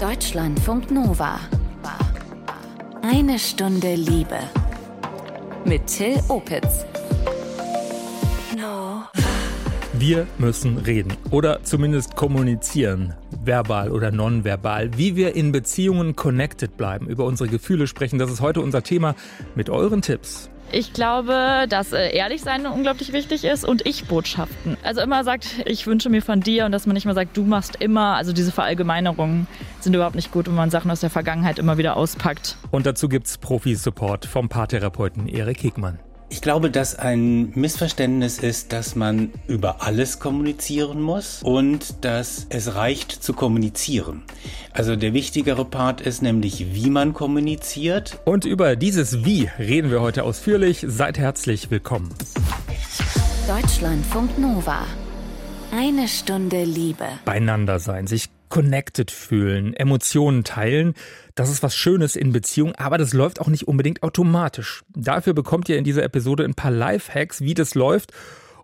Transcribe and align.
Deutschlandfunk 0.00 0.92
Nova. 0.92 1.40
Eine 3.02 3.36
Stunde 3.36 3.96
Liebe. 3.96 4.38
Mit 5.64 5.88
Till 5.88 6.20
Opitz. 6.28 6.86
Wir 9.94 10.28
müssen 10.38 10.78
reden 10.78 11.16
oder 11.32 11.64
zumindest 11.64 12.14
kommunizieren, 12.14 13.14
verbal 13.44 13.90
oder 13.90 14.12
nonverbal, 14.12 14.96
wie 14.96 15.16
wir 15.16 15.34
in 15.34 15.50
Beziehungen 15.50 16.14
connected 16.14 16.76
bleiben, 16.76 17.08
über 17.08 17.24
unsere 17.24 17.48
Gefühle 17.48 17.88
sprechen. 17.88 18.20
Das 18.20 18.30
ist 18.30 18.40
heute 18.40 18.60
unser 18.60 18.84
Thema 18.84 19.16
mit 19.56 19.68
euren 19.68 20.00
Tipps. 20.00 20.48
Ich 20.70 20.92
glaube, 20.92 21.66
dass 21.68 21.92
äh, 21.92 22.14
ehrlich 22.14 22.42
sein 22.42 22.66
unglaublich 22.66 23.12
wichtig 23.12 23.44
ist 23.44 23.64
und 23.64 23.86
Ich-Botschaften. 23.86 24.76
Also 24.82 25.00
immer 25.00 25.24
sagt, 25.24 25.62
ich 25.64 25.86
wünsche 25.86 26.10
mir 26.10 26.20
von 26.20 26.40
dir 26.40 26.66
und 26.66 26.72
dass 26.72 26.86
man 26.86 26.94
nicht 26.94 27.06
mehr 27.06 27.14
sagt, 27.14 27.36
du 27.36 27.44
machst 27.44 27.76
immer. 27.76 28.16
Also 28.16 28.32
diese 28.32 28.52
Verallgemeinerungen 28.52 29.46
sind 29.80 29.94
überhaupt 29.94 30.16
nicht 30.16 30.30
gut, 30.30 30.46
wenn 30.46 30.54
man 30.54 30.70
Sachen 30.70 30.90
aus 30.90 31.00
der 31.00 31.10
Vergangenheit 31.10 31.58
immer 31.58 31.78
wieder 31.78 31.96
auspackt. 31.96 32.56
Und 32.70 32.84
dazu 32.84 33.08
gibt 33.08 33.26
es 33.26 33.38
Profi-Support 33.38 34.26
vom 34.26 34.48
Paartherapeuten 34.48 35.26
Erik 35.26 35.62
Hegmann. 35.62 35.98
Ich 36.30 36.42
glaube, 36.42 36.70
dass 36.70 36.94
ein 36.94 37.52
Missverständnis 37.54 38.38
ist, 38.38 38.72
dass 38.72 38.94
man 38.94 39.30
über 39.46 39.82
alles 39.82 40.18
kommunizieren 40.18 41.00
muss 41.00 41.42
und 41.42 42.04
dass 42.04 42.46
es 42.50 42.74
reicht 42.74 43.12
zu 43.12 43.32
kommunizieren. 43.32 44.24
Also 44.72 44.94
der 44.94 45.14
wichtigere 45.14 45.64
Part 45.64 46.02
ist 46.02 46.20
nämlich, 46.20 46.74
wie 46.74 46.90
man 46.90 47.14
kommuniziert. 47.14 48.20
Und 48.26 48.44
über 48.44 48.76
dieses 48.76 49.24
Wie 49.24 49.48
reden 49.58 49.90
wir 49.90 50.02
heute 50.02 50.22
ausführlich. 50.22 50.84
Seid 50.86 51.18
herzlich 51.18 51.70
willkommen. 51.70 52.10
Deutschlandfunk 53.48 54.38
Nova. 54.38 54.84
Eine 55.72 56.08
Stunde 56.08 56.64
Liebe. 56.64 57.06
Beieinander 57.24 57.78
sein, 57.78 58.06
sich 58.06 58.28
connected 58.48 59.10
fühlen, 59.10 59.74
Emotionen 59.74 60.44
teilen. 60.44 60.94
Das 61.34 61.50
ist 61.50 61.62
was 61.62 61.76
Schönes 61.76 62.16
in 62.16 62.32
Beziehung, 62.32 62.74
aber 62.74 62.98
das 62.98 63.12
läuft 63.12 63.40
auch 63.40 63.48
nicht 63.48 63.68
unbedingt 63.68 64.02
automatisch. 64.02 64.82
Dafür 64.94 65.34
bekommt 65.34 65.68
ihr 65.68 65.78
in 65.78 65.84
dieser 65.84 66.02
Episode 66.02 66.44
ein 66.44 66.54
paar 66.54 66.70
Lifehacks, 66.70 67.40
wie 67.40 67.54
das 67.54 67.74
läuft. 67.74 68.12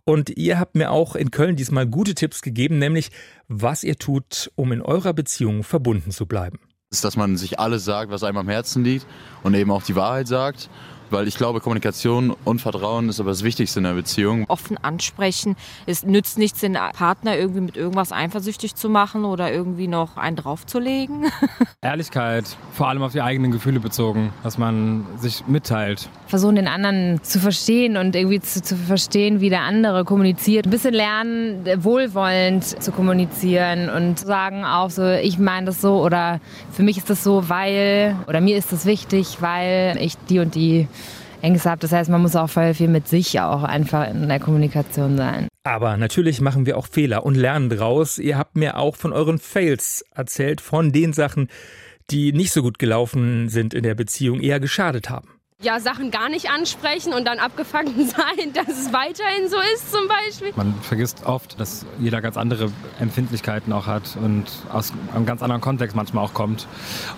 Und 0.04 0.30
ihr 0.30 0.58
habt 0.58 0.74
mir 0.74 0.90
auch 0.90 1.16
in 1.16 1.30
Köln 1.30 1.56
diesmal 1.56 1.86
gute 1.86 2.14
Tipps 2.14 2.42
gegeben, 2.42 2.78
nämlich 2.78 3.10
was 3.48 3.84
ihr 3.84 3.96
tut, 3.96 4.50
um 4.54 4.70
in 4.72 4.82
eurer 4.82 5.14
Beziehung 5.14 5.62
verbunden 5.62 6.10
zu 6.10 6.26
bleiben. 6.26 6.58
Ist, 6.90 7.04
dass 7.04 7.16
man 7.16 7.36
sich 7.36 7.58
alles 7.58 7.84
sagt, 7.84 8.10
was 8.10 8.22
einem 8.22 8.36
am 8.36 8.48
Herzen 8.48 8.84
liegt 8.84 9.06
und 9.42 9.54
eben 9.54 9.70
auch 9.70 9.82
die 9.82 9.96
Wahrheit 9.96 10.28
sagt 10.28 10.68
weil 11.14 11.28
ich 11.28 11.36
glaube, 11.36 11.60
Kommunikation 11.60 12.34
und 12.44 12.60
Vertrauen 12.60 13.08
ist 13.08 13.20
aber 13.20 13.30
das 13.30 13.44
Wichtigste 13.44 13.78
in 13.78 13.86
einer 13.86 13.94
Beziehung. 13.94 14.44
Offen 14.48 14.76
ansprechen. 14.82 15.54
Es 15.86 16.02
nützt 16.02 16.38
nichts, 16.38 16.60
den 16.60 16.74
Partner 16.74 17.38
irgendwie 17.38 17.60
mit 17.60 17.76
irgendwas 17.76 18.10
eifersüchtig 18.10 18.74
zu 18.74 18.88
machen 18.88 19.24
oder 19.24 19.52
irgendwie 19.52 19.86
noch 19.86 20.16
einen 20.16 20.34
draufzulegen. 20.34 21.26
Ehrlichkeit, 21.82 22.44
vor 22.72 22.88
allem 22.88 23.02
auf 23.02 23.12
die 23.12 23.22
eigenen 23.22 23.52
Gefühle 23.52 23.78
bezogen, 23.78 24.32
dass 24.42 24.58
man 24.58 25.06
sich 25.16 25.46
mitteilt. 25.46 26.08
Versuchen, 26.26 26.56
den 26.56 26.66
anderen 26.66 27.22
zu 27.22 27.38
verstehen 27.38 27.96
und 27.96 28.16
irgendwie 28.16 28.40
zu, 28.40 28.60
zu 28.60 28.76
verstehen, 28.76 29.40
wie 29.40 29.50
der 29.50 29.60
andere 29.60 30.04
kommuniziert. 30.04 30.66
Ein 30.66 30.70
bisschen 30.70 30.94
lernen, 30.94 31.64
wohlwollend 31.76 32.64
zu 32.64 32.90
kommunizieren 32.90 33.88
und 33.88 34.18
sagen 34.18 34.64
auch 34.64 34.90
so, 34.90 35.08
ich 35.08 35.38
meine 35.38 35.66
das 35.66 35.80
so 35.80 36.02
oder 36.02 36.40
für 36.72 36.82
mich 36.82 36.98
ist 36.98 37.08
das 37.08 37.22
so, 37.22 37.48
weil 37.48 38.16
oder 38.26 38.40
mir 38.40 38.56
ist 38.56 38.72
das 38.72 38.84
wichtig, 38.84 39.36
weil 39.38 39.96
ich 40.00 40.16
die 40.28 40.40
und 40.40 40.56
die 40.56 40.88
Ängste 41.44 41.70
habe. 41.70 41.80
Das 41.80 41.92
heißt, 41.92 42.10
man 42.10 42.22
muss 42.22 42.34
auch 42.34 42.48
voll 42.48 42.74
viel 42.74 42.88
mit 42.88 43.06
sich 43.06 43.38
auch 43.40 43.62
einfach 43.62 44.10
in 44.10 44.28
der 44.28 44.40
Kommunikation 44.40 45.16
sein. 45.16 45.48
Aber 45.62 45.96
natürlich 45.96 46.40
machen 46.40 46.66
wir 46.66 46.76
auch 46.76 46.86
Fehler 46.86 47.24
und 47.24 47.36
lernen 47.36 47.70
draus. 47.70 48.18
Ihr 48.18 48.36
habt 48.38 48.56
mir 48.56 48.78
auch 48.78 48.96
von 48.96 49.12
euren 49.12 49.38
Fails 49.38 50.04
erzählt, 50.14 50.60
von 50.60 50.92
den 50.92 51.12
Sachen, 51.12 51.48
die 52.10 52.32
nicht 52.32 52.52
so 52.52 52.62
gut 52.62 52.78
gelaufen 52.78 53.48
sind 53.48 53.72
in 53.74 53.82
der 53.82 53.94
Beziehung, 53.94 54.40
eher 54.40 54.60
geschadet 54.60 55.08
haben 55.08 55.33
ja, 55.64 55.80
Sachen 55.80 56.10
gar 56.10 56.28
nicht 56.28 56.50
ansprechen 56.50 57.12
und 57.12 57.24
dann 57.26 57.38
abgefangen 57.38 57.94
sein, 58.08 58.52
dass 58.52 58.68
es 58.68 58.92
weiterhin 58.92 59.48
so 59.48 59.56
ist 59.74 59.90
zum 59.90 60.06
Beispiel. 60.06 60.52
Man 60.56 60.74
vergisst 60.82 61.24
oft, 61.24 61.58
dass 61.58 61.86
jeder 61.98 62.20
ganz 62.20 62.36
andere 62.36 62.70
Empfindlichkeiten 63.00 63.72
auch 63.72 63.86
hat 63.86 64.16
und 64.22 64.44
aus 64.70 64.92
einem 65.14 65.26
ganz 65.26 65.42
anderen 65.42 65.62
Kontext 65.62 65.96
manchmal 65.96 66.24
auch 66.24 66.34
kommt 66.34 66.66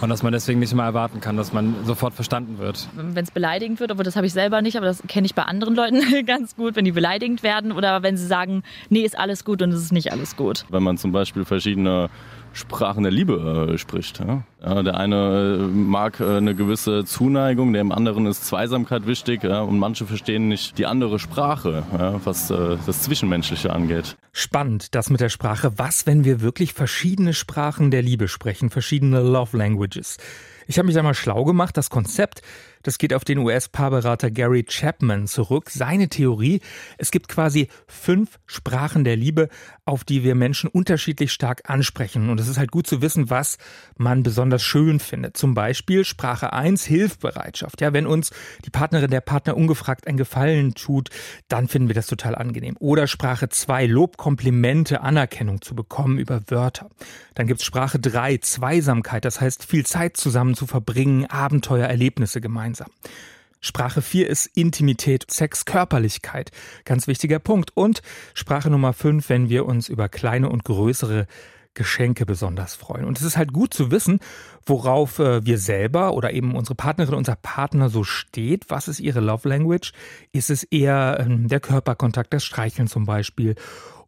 und 0.00 0.08
dass 0.08 0.22
man 0.22 0.32
deswegen 0.32 0.60
nicht 0.60 0.72
immer 0.72 0.84
erwarten 0.84 1.20
kann, 1.20 1.36
dass 1.36 1.52
man 1.52 1.74
sofort 1.84 2.14
verstanden 2.14 2.58
wird. 2.58 2.88
Wenn 2.94 3.24
es 3.24 3.30
beleidigend 3.30 3.80
wird, 3.80 3.90
aber 3.90 4.04
das 4.04 4.16
habe 4.16 4.26
ich 4.26 4.32
selber 4.32 4.62
nicht, 4.62 4.76
aber 4.76 4.86
das 4.86 5.02
kenne 5.08 5.26
ich 5.26 5.34
bei 5.34 5.42
anderen 5.42 5.74
Leuten 5.74 6.00
ganz 6.26 6.56
gut, 6.56 6.76
wenn 6.76 6.84
die 6.84 6.92
beleidigend 6.92 7.42
werden 7.42 7.72
oder 7.72 8.02
wenn 8.02 8.16
sie 8.16 8.26
sagen, 8.26 8.62
nee, 8.88 9.00
ist 9.00 9.18
alles 9.18 9.44
gut 9.44 9.60
und 9.62 9.70
es 9.70 9.82
ist 9.82 9.92
nicht 9.92 10.12
alles 10.12 10.36
gut. 10.36 10.64
Wenn 10.68 10.82
man 10.82 10.98
zum 10.98 11.12
Beispiel 11.12 11.44
verschiedene 11.44 12.08
Sprachen 12.56 13.02
der 13.02 13.12
Liebe 13.12 13.70
äh, 13.74 13.78
spricht. 13.78 14.20
Ja? 14.20 14.42
der 14.82 14.96
eine 14.96 15.58
äh, 15.60 15.66
mag 15.66 16.20
äh, 16.20 16.38
eine 16.38 16.54
gewisse 16.54 17.04
Zuneigung, 17.04 17.72
dem 17.72 17.92
anderen 17.92 18.26
ist 18.26 18.46
Zweisamkeit 18.46 19.06
wichtig 19.06 19.44
ja? 19.44 19.60
und 19.60 19.78
manche 19.78 20.06
verstehen 20.06 20.48
nicht 20.48 20.78
die 20.78 20.86
andere 20.86 21.18
Sprache, 21.18 21.84
ja? 21.92 22.20
was 22.24 22.50
äh, 22.50 22.76
das 22.86 23.02
Zwischenmenschliche 23.02 23.72
angeht. 23.72 24.16
Spannend, 24.32 24.94
das 24.94 25.10
mit 25.10 25.20
der 25.20 25.28
Sprache. 25.28 25.72
Was, 25.76 26.06
wenn 26.06 26.24
wir 26.24 26.40
wirklich 26.40 26.72
verschiedene 26.72 27.34
Sprachen 27.34 27.90
der 27.90 28.02
Liebe 28.02 28.26
sprechen, 28.26 28.70
verschiedene 28.70 29.20
Love 29.20 29.56
Languages? 29.56 30.16
Ich 30.66 30.78
habe 30.78 30.86
mich 30.86 30.96
da 30.96 31.02
mal 31.02 31.14
schlau 31.14 31.44
gemacht. 31.44 31.76
Das 31.76 31.90
Konzept 31.90 32.42
das 32.82 32.98
geht 32.98 33.12
auf 33.12 33.24
den 33.24 33.38
US-Paarberater 33.38 34.30
Gary 34.30 34.64
Chapman 34.64 35.26
zurück. 35.26 35.70
Seine 35.70 36.08
Theorie, 36.08 36.60
es 36.98 37.10
gibt 37.10 37.28
quasi 37.28 37.68
fünf 37.88 38.38
Sprachen 38.46 39.02
der 39.02 39.16
Liebe, 39.16 39.48
auf 39.84 40.04
die 40.04 40.22
wir 40.22 40.34
Menschen 40.34 40.68
unterschiedlich 40.68 41.32
stark 41.32 41.68
ansprechen. 41.68 42.30
Und 42.30 42.38
es 42.40 42.48
ist 42.48 42.58
halt 42.58 42.70
gut 42.70 42.86
zu 42.86 43.02
wissen, 43.02 43.28
was 43.28 43.58
man 43.96 44.22
besonders 44.22 44.62
schön 44.62 45.00
findet. 45.00 45.36
Zum 45.36 45.54
Beispiel 45.54 46.04
Sprache 46.04 46.52
1, 46.52 46.84
Hilfbereitschaft. 46.84 47.80
Ja, 47.80 47.92
wenn 47.92 48.06
uns 48.06 48.30
die 48.64 48.70
Partnerin, 48.70 49.10
der 49.10 49.20
Partner 49.20 49.56
ungefragt 49.56 50.06
ein 50.06 50.16
Gefallen 50.16 50.74
tut, 50.74 51.10
dann 51.48 51.68
finden 51.68 51.88
wir 51.88 51.94
das 51.94 52.06
total 52.06 52.36
angenehm. 52.36 52.76
Oder 52.78 53.06
Sprache 53.08 53.48
2, 53.48 53.86
Lob, 53.86 54.16
Komplimente, 54.16 55.00
Anerkennung 55.00 55.60
zu 55.60 55.74
bekommen 55.74 56.18
über 56.18 56.40
Wörter. 56.48 56.88
Dann 57.34 57.46
gibt's 57.46 57.64
Sprache 57.64 57.98
3, 57.98 58.38
Zweisamkeit. 58.38 59.24
Das 59.24 59.40
heißt, 59.40 59.64
viel 59.64 59.84
Zeit 59.84 60.16
zusammen 60.16 60.54
zu 60.54 60.66
verbringen, 60.66 61.26
Abenteuer, 61.26 61.86
Erlebnisse 61.86 62.40
gemeinsam 62.40 62.75
gemeinsam. 62.76 62.90
Sprache 63.60 64.02
4 64.02 64.28
ist 64.28 64.46
Intimität, 64.54 65.24
Sex, 65.28 65.64
Körperlichkeit. 65.64 66.52
Ganz 66.84 67.08
wichtiger 67.08 67.38
Punkt. 67.38 67.72
Und 67.74 68.02
Sprache 68.34 68.70
Nummer 68.70 68.92
5, 68.92 69.28
wenn 69.28 69.48
wir 69.48 69.66
uns 69.66 69.88
über 69.88 70.08
kleine 70.08 70.50
und 70.50 70.64
größere 70.64 71.26
Geschenke 71.74 72.24
besonders 72.24 72.74
freuen. 72.74 73.04
Und 73.04 73.18
es 73.18 73.24
ist 73.24 73.36
halt 73.36 73.52
gut 73.52 73.74
zu 73.74 73.90
wissen, 73.90 74.20
worauf 74.64 75.18
äh, 75.18 75.44
wir 75.44 75.58
selber 75.58 76.14
oder 76.14 76.32
eben 76.32 76.54
unsere 76.54 76.74
Partnerin, 76.74 77.14
unser 77.14 77.36
Partner 77.36 77.90
so 77.90 78.04
steht. 78.04 78.66
Was 78.68 78.88
ist 78.88 79.00
ihre 79.00 79.20
Love 79.20 79.48
Language? 79.48 79.92
Ist 80.32 80.48
es 80.48 80.62
eher 80.64 81.18
ähm, 81.20 81.48
der 81.48 81.60
Körperkontakt, 81.60 82.32
das 82.32 82.44
Streicheln 82.44 82.88
zum 82.88 83.04
Beispiel? 83.04 83.56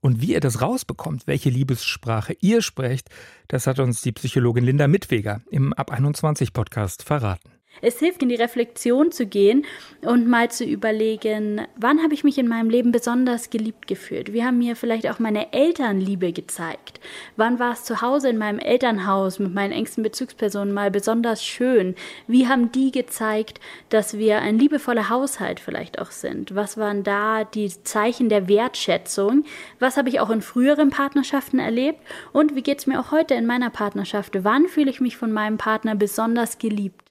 Und 0.00 0.22
wie 0.22 0.32
ihr 0.32 0.40
das 0.40 0.62
rausbekommt, 0.62 1.26
welche 1.26 1.50
Liebessprache 1.50 2.36
ihr 2.40 2.62
sprecht, 2.62 3.10
das 3.48 3.66
hat 3.66 3.80
uns 3.80 4.00
die 4.00 4.12
Psychologin 4.12 4.64
Linda 4.64 4.86
Mitweger 4.86 5.42
im 5.50 5.72
Ab 5.72 5.90
21 5.90 6.52
Podcast 6.52 7.02
verraten. 7.02 7.57
Es 7.80 7.98
hilft, 7.98 8.22
in 8.22 8.28
die 8.28 8.34
Reflexion 8.34 9.12
zu 9.12 9.26
gehen 9.26 9.64
und 10.02 10.26
mal 10.28 10.50
zu 10.50 10.64
überlegen, 10.64 11.62
wann 11.76 12.02
habe 12.02 12.14
ich 12.14 12.24
mich 12.24 12.38
in 12.38 12.48
meinem 12.48 12.70
Leben 12.70 12.92
besonders 12.92 13.50
geliebt 13.50 13.86
gefühlt? 13.86 14.32
Wie 14.32 14.44
haben 14.44 14.58
mir 14.58 14.76
vielleicht 14.76 15.08
auch 15.08 15.18
meine 15.18 15.52
Eltern 15.52 16.00
Liebe 16.00 16.32
gezeigt? 16.32 17.00
Wann 17.36 17.58
war 17.58 17.72
es 17.72 17.84
zu 17.84 18.02
Hause 18.02 18.28
in 18.28 18.38
meinem 18.38 18.58
Elternhaus 18.58 19.38
mit 19.38 19.54
meinen 19.54 19.72
engsten 19.72 20.02
Bezugspersonen 20.02 20.74
mal 20.74 20.90
besonders 20.90 21.44
schön? 21.44 21.94
Wie 22.26 22.48
haben 22.48 22.72
die 22.72 22.90
gezeigt, 22.90 23.60
dass 23.88 24.18
wir 24.18 24.40
ein 24.40 24.58
liebevoller 24.58 25.08
Haushalt 25.08 25.60
vielleicht 25.60 25.98
auch 25.98 26.10
sind? 26.10 26.54
Was 26.54 26.76
waren 26.76 27.04
da 27.04 27.44
die 27.44 27.68
Zeichen 27.84 28.28
der 28.28 28.48
Wertschätzung? 28.48 29.44
Was 29.78 29.96
habe 29.96 30.08
ich 30.08 30.20
auch 30.20 30.30
in 30.30 30.42
früheren 30.42 30.90
Partnerschaften 30.90 31.58
erlebt? 31.58 32.00
Und 32.32 32.54
wie 32.54 32.62
geht 32.62 32.78
es 32.78 32.86
mir 32.86 33.00
auch 33.00 33.12
heute 33.12 33.34
in 33.34 33.46
meiner 33.46 33.70
Partnerschaft? 33.70 34.44
Wann 34.44 34.68
fühle 34.68 34.90
ich 34.90 35.00
mich 35.00 35.16
von 35.16 35.32
meinem 35.32 35.58
Partner 35.58 35.94
besonders 35.94 36.58
geliebt? 36.58 37.07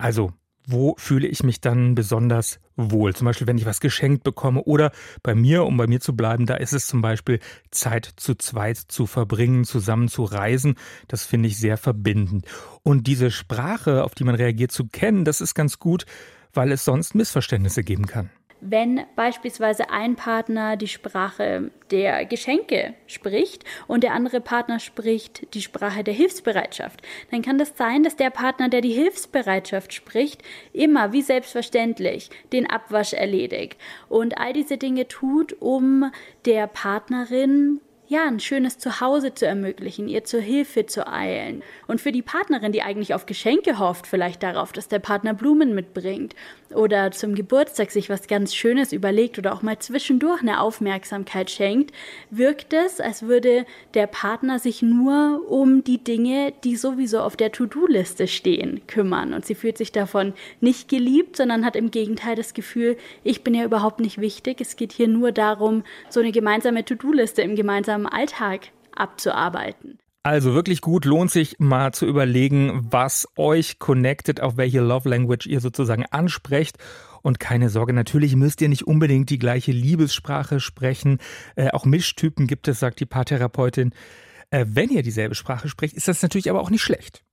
Also, 0.00 0.32
wo 0.66 0.94
fühle 0.98 1.26
ich 1.26 1.42
mich 1.42 1.60
dann 1.60 1.94
besonders 1.94 2.60
wohl? 2.76 3.14
Zum 3.14 3.26
Beispiel, 3.26 3.46
wenn 3.46 3.58
ich 3.58 3.66
was 3.66 3.80
geschenkt 3.80 4.24
bekomme 4.24 4.62
oder 4.62 4.92
bei 5.22 5.34
mir, 5.34 5.64
um 5.64 5.76
bei 5.76 5.86
mir 5.86 6.00
zu 6.00 6.16
bleiben, 6.16 6.46
da 6.46 6.54
ist 6.54 6.72
es 6.72 6.86
zum 6.86 7.02
Beispiel 7.02 7.38
Zeit 7.70 8.10
zu 8.16 8.34
zweit 8.34 8.78
zu 8.78 9.06
verbringen, 9.06 9.64
zusammen 9.64 10.08
zu 10.08 10.24
reisen. 10.24 10.76
Das 11.08 11.24
finde 11.24 11.48
ich 11.48 11.58
sehr 11.58 11.76
verbindend. 11.76 12.46
Und 12.82 13.06
diese 13.06 13.30
Sprache, 13.30 14.04
auf 14.04 14.14
die 14.14 14.24
man 14.24 14.34
reagiert, 14.34 14.72
zu 14.72 14.86
kennen, 14.86 15.24
das 15.24 15.40
ist 15.40 15.54
ganz 15.54 15.78
gut, 15.78 16.06
weil 16.52 16.72
es 16.72 16.84
sonst 16.84 17.14
Missverständnisse 17.14 17.84
geben 17.84 18.06
kann 18.06 18.30
wenn 18.60 19.02
beispielsweise 19.16 19.90
ein 19.90 20.16
Partner 20.16 20.76
die 20.76 20.88
Sprache 20.88 21.70
der 21.90 22.24
Geschenke 22.24 22.94
spricht 23.06 23.64
und 23.88 24.04
der 24.04 24.12
andere 24.12 24.40
Partner 24.40 24.78
spricht 24.78 25.54
die 25.54 25.62
Sprache 25.62 26.04
der 26.04 26.14
Hilfsbereitschaft, 26.14 27.02
dann 27.30 27.42
kann 27.42 27.58
das 27.58 27.76
sein, 27.76 28.02
dass 28.02 28.16
der 28.16 28.30
Partner, 28.30 28.68
der 28.68 28.80
die 28.80 28.92
Hilfsbereitschaft 28.92 29.92
spricht, 29.92 30.42
immer 30.72 31.12
wie 31.12 31.22
selbstverständlich 31.22 32.30
den 32.52 32.68
Abwasch 32.68 33.12
erledigt 33.12 33.78
und 34.08 34.38
all 34.38 34.52
diese 34.52 34.78
Dinge 34.78 35.08
tut, 35.08 35.56
um 35.60 36.10
der 36.44 36.66
Partnerin 36.66 37.80
ja, 38.10 38.26
ein 38.26 38.40
schönes 38.40 38.76
Zuhause 38.78 39.34
zu 39.34 39.46
ermöglichen, 39.46 40.08
ihr 40.08 40.24
zur 40.24 40.40
Hilfe 40.40 40.84
zu 40.84 41.06
eilen. 41.06 41.62
Und 41.86 42.00
für 42.00 42.10
die 42.10 42.22
Partnerin, 42.22 42.72
die 42.72 42.82
eigentlich 42.82 43.14
auf 43.14 43.24
Geschenke 43.24 43.78
hofft, 43.78 44.08
vielleicht 44.08 44.42
darauf, 44.42 44.72
dass 44.72 44.88
der 44.88 44.98
Partner 44.98 45.32
Blumen 45.32 45.76
mitbringt 45.76 46.34
oder 46.74 47.10
zum 47.10 47.34
Geburtstag 47.34 47.90
sich 47.90 48.08
was 48.08 48.26
ganz 48.26 48.54
Schönes 48.54 48.92
überlegt 48.92 49.38
oder 49.38 49.52
auch 49.52 49.62
mal 49.62 49.78
zwischendurch 49.78 50.42
eine 50.42 50.60
Aufmerksamkeit 50.60 51.50
schenkt, 51.50 51.94
wirkt 52.30 52.72
es, 52.72 53.00
als 53.00 53.22
würde 53.22 53.66
der 53.94 54.06
Partner 54.06 54.58
sich 54.58 54.82
nur 54.82 55.42
um 55.48 55.84
die 55.84 56.02
Dinge, 56.02 56.52
die 56.64 56.76
sowieso 56.76 57.20
auf 57.20 57.36
der 57.36 57.52
To-Do-Liste 57.52 58.26
stehen, 58.28 58.82
kümmern. 58.86 59.34
Und 59.34 59.44
sie 59.44 59.54
fühlt 59.54 59.78
sich 59.78 59.92
davon 59.92 60.34
nicht 60.60 60.88
geliebt, 60.88 61.36
sondern 61.36 61.64
hat 61.64 61.76
im 61.76 61.90
Gegenteil 61.90 62.36
das 62.36 62.54
Gefühl, 62.54 62.96
ich 63.24 63.42
bin 63.42 63.54
ja 63.54 63.64
überhaupt 63.64 64.00
nicht 64.00 64.20
wichtig. 64.20 64.60
Es 64.60 64.76
geht 64.76 64.92
hier 64.92 65.08
nur 65.08 65.32
darum, 65.32 65.84
so 66.08 66.20
eine 66.20 66.32
gemeinsame 66.32 66.84
To-Do-Liste 66.84 67.42
im 67.42 67.56
gemeinsamen 67.56 68.06
Alltag 68.06 68.68
abzuarbeiten. 68.94 69.98
Also 70.22 70.52
wirklich 70.52 70.82
gut, 70.82 71.06
lohnt 71.06 71.30
sich 71.30 71.58
mal 71.60 71.92
zu 71.92 72.06
überlegen, 72.06 72.86
was 72.90 73.26
euch 73.36 73.78
connectet, 73.78 74.42
auf 74.42 74.58
welche 74.58 74.80
Love 74.80 75.08
Language 75.08 75.46
ihr 75.46 75.60
sozusagen 75.60 76.04
ansprecht. 76.04 76.76
Und 77.22 77.40
keine 77.40 77.70
Sorge, 77.70 77.94
natürlich 77.94 78.36
müsst 78.36 78.60
ihr 78.60 78.68
nicht 78.68 78.86
unbedingt 78.86 79.30
die 79.30 79.38
gleiche 79.38 79.72
Liebessprache 79.72 80.60
sprechen. 80.60 81.18
Äh, 81.56 81.70
auch 81.70 81.86
Mischtypen 81.86 82.46
gibt 82.46 82.68
es, 82.68 82.80
sagt 82.80 83.00
die 83.00 83.06
Paartherapeutin. 83.06 83.94
Äh, 84.50 84.66
wenn 84.68 84.90
ihr 84.90 85.02
dieselbe 85.02 85.34
Sprache 85.34 85.70
sprecht, 85.70 85.94
ist 85.94 86.08
das 86.08 86.22
natürlich 86.22 86.50
aber 86.50 86.60
auch 86.60 86.70
nicht 86.70 86.82
schlecht. 86.82 87.24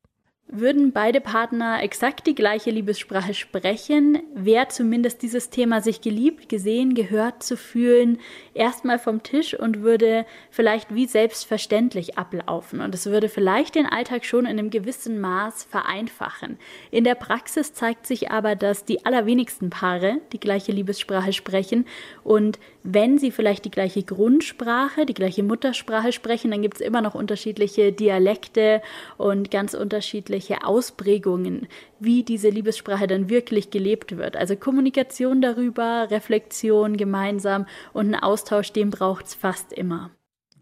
Würden 0.49 0.93
beide 0.93 1.19
Partner 1.19 1.83
exakt 1.83 2.25
die 2.25 2.33
gleiche 2.33 2.71
Liebessprache 2.71 3.33
sprechen, 3.33 4.19
wäre 4.33 4.69
zumindest 4.69 5.21
dieses 5.21 5.49
Thema 5.49 5.81
sich 5.81 5.99
geliebt, 5.99 6.47
gesehen, 6.47 6.93
gehört 6.93 7.43
zu 7.43 7.57
fühlen, 7.57 8.19
erstmal 8.53 8.97
vom 8.97 9.23
Tisch 9.23 9.53
und 9.53 9.81
würde 9.81 10.25
vielleicht 10.49 10.95
wie 10.95 11.05
selbstverständlich 11.05 12.17
ablaufen. 12.17 12.79
Und 12.79 12.95
es 12.95 13.07
würde 13.07 13.27
vielleicht 13.27 13.75
den 13.75 13.87
Alltag 13.87 14.23
schon 14.23 14.45
in 14.45 14.57
einem 14.57 14.69
gewissen 14.69 15.19
Maß 15.19 15.65
vereinfachen. 15.65 16.57
In 16.91 17.03
der 17.03 17.15
Praxis 17.15 17.73
zeigt 17.73 18.07
sich 18.07 18.31
aber, 18.31 18.55
dass 18.55 18.85
die 18.85 19.05
allerwenigsten 19.05 19.69
Paare 19.69 20.21
die 20.31 20.39
gleiche 20.39 20.71
Liebessprache 20.71 21.33
sprechen. 21.33 21.85
Und 22.23 22.57
wenn 22.83 23.17
sie 23.17 23.31
vielleicht 23.31 23.65
die 23.65 23.71
gleiche 23.71 24.01
Grundsprache, 24.01 25.05
die 25.05 25.13
gleiche 25.13 25.43
Muttersprache 25.43 26.13
sprechen, 26.13 26.51
dann 26.51 26.61
gibt 26.61 26.75
es 26.75 26.81
immer 26.81 27.01
noch 27.01 27.15
unterschiedliche 27.15 27.91
Dialekte 27.91 28.81
und 29.17 29.51
ganz 29.51 29.73
unterschiedliche 29.73 30.36
unterschiedliche 30.37 30.63
Ausprägungen, 30.63 31.67
wie 31.99 32.23
diese 32.23 32.49
Liebessprache 32.49 33.07
dann 33.07 33.29
wirklich 33.29 33.69
gelebt 33.69 34.17
wird. 34.17 34.37
Also 34.37 34.55
Kommunikation 34.55 35.41
darüber, 35.41 36.07
Reflexion 36.09 36.97
gemeinsam 36.97 37.65
und 37.93 38.13
ein 38.13 38.15
Austausch, 38.15 38.71
den 38.71 38.89
braucht 38.89 39.25
es 39.25 39.33
fast 39.33 39.73
immer. 39.73 40.11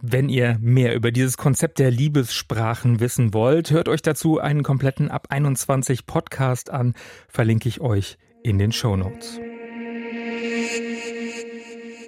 Wenn 0.02 0.30
ihr 0.30 0.58
mehr 0.62 0.94
über 0.94 1.12
dieses 1.12 1.38
Konzept 1.38 1.80
der 1.80 1.90
Liebessprachen 1.90 3.00
wissen 3.00 3.34
wollt, 3.34 3.72
hört 3.72 3.90
euch 3.90 4.02
dazu 4.02 4.40
einen 4.40 4.64
kompletten 4.64 5.10
Ab 5.10 5.28
21 5.30 6.06
Podcast 6.06 6.70
an, 6.70 6.94
verlinke 7.28 7.70
ich 7.70 7.82
euch 7.82 8.18
in 8.44 8.60
den 8.60 8.72
Show 8.72 8.96
Notes. 8.96 9.40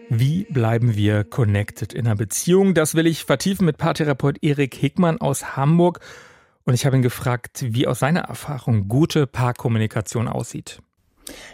Wie 0.09 0.45
bleiben 0.49 0.95
wir 0.95 1.25
connected 1.25 1.93
in 1.93 2.05
einer 2.05 2.15
Beziehung? 2.15 2.73
Das 2.73 2.95
will 2.95 3.07
ich 3.07 3.25
vertiefen 3.25 3.65
mit 3.65 3.77
Paartherapeut 3.77 4.37
Erik 4.41 4.73
Hickmann 4.75 5.19
aus 5.19 5.57
Hamburg. 5.57 5.99
Und 6.67 6.73
ich 6.73 6.85
habe 6.85 6.97
ihn 6.97 7.01
gefragt, 7.01 7.63
wie 7.65 7.87
aus 7.87 7.99
seiner 7.99 8.23
Erfahrung 8.23 8.89
gute 8.89 9.25
Paarkommunikation 9.25 10.27
aussieht. 10.27 10.81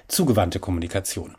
Zugewandte 0.08 0.60
Kommunikation. 0.60 1.36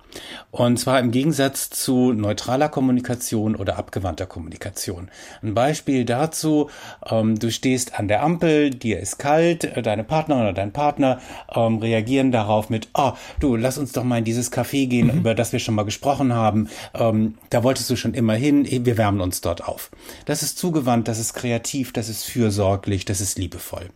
Und 0.51 0.79
zwar 0.79 1.01
im 1.01 1.11
Gegensatz 1.11 1.71
zu 1.71 2.13
neutraler 2.13 2.69
Kommunikation 2.69 3.57
oder 3.57 3.79
abgewandter 3.79 4.27
Kommunikation. 4.27 5.11
Ein 5.43 5.55
Beispiel 5.55 6.05
dazu, 6.05 6.71
ähm, 7.11 7.39
du 7.39 7.51
stehst 7.51 7.99
an 7.99 8.09
der 8.09 8.23
Ampel, 8.23 8.71
dir 8.71 9.01
ist 9.01 9.19
kalt, 9.19 9.65
äh, 9.65 9.83
deine 9.83 10.05
Partnerin 10.05 10.43
oder 10.43 10.53
dein 10.53 10.73
Partner 10.73 11.21
ähm, 11.55 11.79
reagieren 11.79 12.31
darauf 12.31 12.71
mit, 12.71 12.89
oh, 12.95 13.13
du, 13.41 13.57
lass 13.57 13.79
uns 13.79 13.93
doch 13.93 14.05
mal 14.05 14.19
in 14.19 14.25
dieses 14.25 14.53
Café 14.53 14.87
gehen, 14.87 15.09
mhm. 15.09 15.19
über 15.19 15.35
das 15.35 15.53
wir 15.53 15.59
schon 15.59 15.75
mal 15.75 15.85
gesprochen 15.85 16.33
haben. 16.33 16.69
Ähm, 16.95 17.35
da 17.51 17.65
wolltest 17.65 17.91
du 17.91 17.97
schon 17.97 18.15
immer 18.15 18.35
hin, 18.35 18.67
wir 18.69 18.97
wärmen 18.97 19.21
uns 19.21 19.41
dort 19.41 19.67
auf. 19.67 19.91
Das 20.25 20.43
ist 20.43 20.59
zugewandt, 20.59 21.09
das 21.09 21.19
ist 21.19 21.35
kreativ, 21.35 21.93
das 21.93 22.09
ist 22.09 22.25
fürsorglich, 22.25 23.05
das 23.05 23.21
ist 23.21 23.39
liebevoll. 23.39 23.91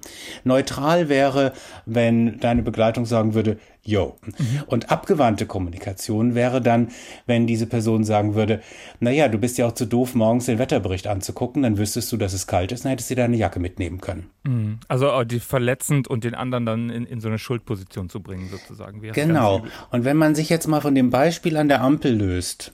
Neutral 0.44 1.08
wäre, 1.08 1.52
wenn 1.86 2.40
deine 2.40 2.62
Begleitung 2.62 3.06
sagen 3.06 3.34
würde, 3.34 3.58
yo. 3.88 4.16
Mhm. 4.24 4.62
Und 4.66 4.90
abgewandte 4.90 5.46
Kommunikation 5.46 6.17
wäre 6.34 6.60
dann, 6.60 6.88
wenn 7.26 7.46
diese 7.46 7.66
Person 7.66 8.04
sagen 8.04 8.34
würde, 8.34 8.60
naja, 9.00 9.28
du 9.28 9.38
bist 9.38 9.58
ja 9.58 9.66
auch 9.66 9.72
zu 9.72 9.86
doof, 9.86 10.14
morgens 10.14 10.46
den 10.46 10.58
Wetterbericht 10.58 11.06
anzugucken, 11.06 11.62
dann 11.62 11.78
wüsstest 11.78 12.10
du, 12.12 12.16
dass 12.16 12.32
es 12.32 12.46
kalt 12.46 12.72
ist, 12.72 12.84
dann 12.84 12.90
hättest 12.90 13.10
du 13.10 13.14
deine 13.14 13.36
Jacke 13.36 13.60
mitnehmen 13.60 14.00
können. 14.00 14.30
Mhm. 14.44 14.78
Also 14.88 15.08
äh, 15.08 15.26
die 15.26 15.40
verletzend 15.40 16.08
und 16.08 16.24
den 16.24 16.34
anderen 16.34 16.66
dann 16.66 16.90
in, 16.90 17.04
in 17.06 17.20
so 17.20 17.28
eine 17.28 17.38
Schuldposition 17.38 18.08
zu 18.08 18.20
bringen, 18.20 18.48
sozusagen. 18.50 19.00
Genau. 19.00 19.62
Und 19.90 20.04
wenn 20.04 20.16
man 20.16 20.34
sich 20.34 20.48
jetzt 20.48 20.66
mal 20.66 20.80
von 20.80 20.94
dem 20.94 21.10
Beispiel 21.10 21.56
an 21.56 21.68
der 21.68 21.80
Ampel 21.82 22.14
löst, 22.14 22.72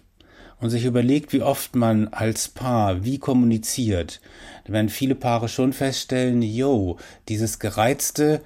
und 0.60 0.70
sich 0.70 0.84
überlegt, 0.86 1.32
wie 1.32 1.42
oft 1.42 1.76
man 1.76 2.08
als 2.08 2.48
Paar 2.48 3.04
wie 3.04 3.18
kommuniziert, 3.18 4.20
dann 4.64 4.72
werden 4.72 4.88
viele 4.88 5.14
Paare 5.14 5.48
schon 5.48 5.72
feststellen, 5.72 6.40
yo, 6.40 6.96
dieses 7.28 7.58
gereizte, 7.58 8.40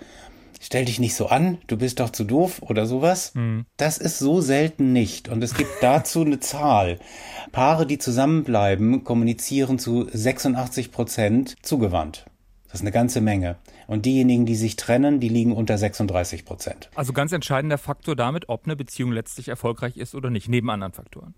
stell 0.60 0.84
dich 0.84 0.98
nicht 0.98 1.14
so 1.14 1.28
an, 1.28 1.58
du 1.66 1.76
bist 1.76 2.00
doch 2.00 2.10
zu 2.10 2.24
doof 2.24 2.62
oder 2.62 2.86
sowas. 2.86 3.34
Mhm. 3.34 3.66
Das 3.76 3.98
ist 3.98 4.18
so 4.18 4.40
selten 4.40 4.92
nicht. 4.92 5.28
Und 5.28 5.42
es 5.42 5.54
gibt 5.54 5.70
dazu 5.80 6.22
eine 6.22 6.40
Zahl. 6.40 6.98
Paare, 7.52 7.86
die 7.86 7.98
zusammenbleiben, 7.98 9.04
kommunizieren 9.04 9.78
zu 9.78 10.08
86 10.12 10.92
Prozent 10.92 11.56
zugewandt. 11.62 12.26
Das 12.64 12.76
ist 12.76 12.80
eine 12.82 12.92
ganze 12.92 13.22
Menge. 13.22 13.56
Und 13.86 14.04
diejenigen, 14.04 14.44
die 14.44 14.54
sich 14.54 14.76
trennen, 14.76 15.20
die 15.20 15.30
liegen 15.30 15.52
unter 15.52 15.78
36 15.78 16.44
Prozent. 16.44 16.90
Also 16.94 17.14
ganz 17.14 17.32
entscheidender 17.32 17.78
Faktor 17.78 18.14
damit, 18.14 18.50
ob 18.50 18.66
eine 18.66 18.76
Beziehung 18.76 19.10
letztlich 19.10 19.48
erfolgreich 19.48 19.96
ist 19.96 20.14
oder 20.14 20.28
nicht, 20.28 20.48
neben 20.48 20.68
anderen 20.68 20.92
Faktoren. 20.92 21.34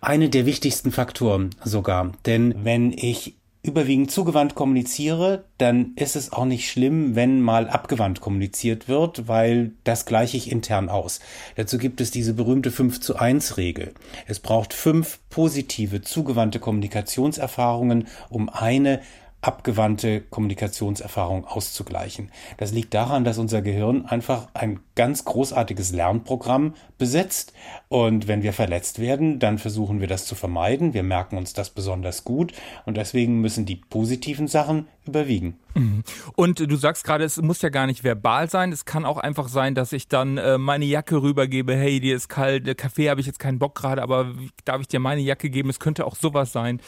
Eine 0.00 0.30
der 0.30 0.46
wichtigsten 0.46 0.90
Faktoren 0.90 1.50
sogar. 1.62 2.12
Denn 2.24 2.64
wenn 2.64 2.92
ich 2.92 3.36
überwiegend 3.62 4.10
zugewandt 4.10 4.56
kommuniziere, 4.56 5.44
dann 5.58 5.92
ist 5.94 6.16
es 6.16 6.32
auch 6.32 6.44
nicht 6.44 6.68
schlimm, 6.68 7.14
wenn 7.14 7.40
mal 7.40 7.68
abgewandt 7.68 8.20
kommuniziert 8.20 8.88
wird, 8.88 9.28
weil 9.28 9.72
das 9.84 10.04
gleiche 10.04 10.36
ich 10.36 10.50
intern 10.50 10.88
aus. 10.88 11.20
Dazu 11.54 11.78
gibt 11.78 12.00
es 12.00 12.10
diese 12.10 12.34
berühmte 12.34 12.72
5 12.72 13.00
zu 13.00 13.16
1 13.16 13.56
Regel. 13.58 13.94
Es 14.26 14.40
braucht 14.40 14.74
fünf 14.74 15.20
positive, 15.30 16.02
zugewandte 16.02 16.58
Kommunikationserfahrungen, 16.58 18.08
um 18.30 18.48
eine 18.48 19.00
abgewandte 19.42 20.20
Kommunikationserfahrung 20.20 21.44
auszugleichen. 21.44 22.30
Das 22.58 22.70
liegt 22.70 22.94
daran, 22.94 23.24
dass 23.24 23.38
unser 23.38 23.60
Gehirn 23.60 24.06
einfach 24.06 24.46
ein 24.54 24.80
ganz 24.94 25.24
großartiges 25.24 25.92
Lernprogramm 25.92 26.74
besitzt. 26.96 27.52
Und 27.88 28.28
wenn 28.28 28.44
wir 28.44 28.52
verletzt 28.52 29.00
werden, 29.00 29.40
dann 29.40 29.58
versuchen 29.58 30.00
wir 30.00 30.06
das 30.06 30.26
zu 30.26 30.36
vermeiden. 30.36 30.94
Wir 30.94 31.02
merken 31.02 31.36
uns 31.36 31.52
das 31.52 31.70
besonders 31.70 32.22
gut. 32.22 32.52
Und 32.86 32.96
deswegen 32.96 33.40
müssen 33.40 33.66
die 33.66 33.76
positiven 33.76 34.46
Sachen 34.46 34.86
überwiegen. 35.06 35.58
Mhm. 35.74 36.04
Und 36.36 36.60
du 36.60 36.76
sagst 36.76 37.02
gerade, 37.02 37.24
es 37.24 37.42
muss 37.42 37.62
ja 37.62 37.68
gar 37.68 37.88
nicht 37.88 38.04
verbal 38.04 38.48
sein. 38.48 38.70
Es 38.70 38.84
kann 38.84 39.04
auch 39.04 39.18
einfach 39.18 39.48
sein, 39.48 39.74
dass 39.74 39.92
ich 39.92 40.06
dann 40.06 40.38
äh, 40.38 40.56
meine 40.56 40.84
Jacke 40.84 41.20
rübergebe. 41.20 41.74
Hey, 41.74 41.98
dir 41.98 42.14
ist 42.14 42.28
kalt, 42.28 42.68
der 42.68 42.76
Kaffee 42.76 43.10
habe 43.10 43.20
ich 43.20 43.26
jetzt 43.26 43.40
keinen 43.40 43.58
Bock 43.58 43.74
gerade, 43.74 44.02
aber 44.02 44.32
darf 44.64 44.80
ich 44.80 44.88
dir 44.88 45.00
meine 45.00 45.20
Jacke 45.20 45.50
geben? 45.50 45.68
Es 45.68 45.80
könnte 45.80 46.06
auch 46.06 46.14
sowas 46.14 46.52
sein. 46.52 46.80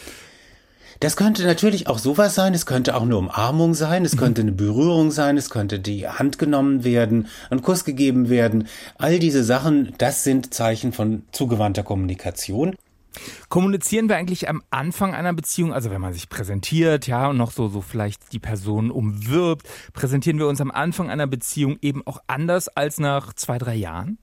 Das 1.00 1.16
könnte 1.16 1.44
natürlich 1.44 1.88
auch 1.88 1.98
sowas 1.98 2.34
sein, 2.34 2.54
es 2.54 2.66
könnte 2.66 2.94
auch 2.94 3.02
eine 3.02 3.16
Umarmung 3.16 3.74
sein, 3.74 4.04
es 4.04 4.16
könnte 4.16 4.42
eine 4.42 4.52
Berührung 4.52 5.10
sein, 5.10 5.36
es 5.36 5.50
könnte 5.50 5.80
die 5.80 6.08
Hand 6.08 6.38
genommen 6.38 6.84
werden, 6.84 7.28
ein 7.50 7.62
Kuss 7.62 7.84
gegeben 7.84 8.28
werden. 8.28 8.68
All 8.96 9.18
diese 9.18 9.44
Sachen, 9.44 9.94
das 9.98 10.24
sind 10.24 10.54
Zeichen 10.54 10.92
von 10.92 11.24
zugewandter 11.32 11.82
Kommunikation. 11.82 12.76
Kommunizieren 13.48 14.08
wir 14.08 14.16
eigentlich 14.16 14.48
am 14.48 14.62
Anfang 14.70 15.14
einer 15.14 15.32
Beziehung, 15.32 15.72
also 15.72 15.90
wenn 15.90 16.00
man 16.00 16.12
sich 16.12 16.28
präsentiert, 16.28 17.06
ja, 17.06 17.28
und 17.28 17.36
noch 17.36 17.52
so, 17.52 17.68
so 17.68 17.80
vielleicht 17.80 18.32
die 18.32 18.40
Person 18.40 18.90
umwirbt, 18.90 19.68
präsentieren 19.92 20.38
wir 20.38 20.48
uns 20.48 20.60
am 20.60 20.70
Anfang 20.70 21.10
einer 21.10 21.26
Beziehung 21.26 21.78
eben 21.80 22.04
auch 22.06 22.18
anders 22.26 22.68
als 22.68 22.98
nach 22.98 23.32
zwei, 23.34 23.58
drei 23.58 23.74
Jahren? 23.76 24.18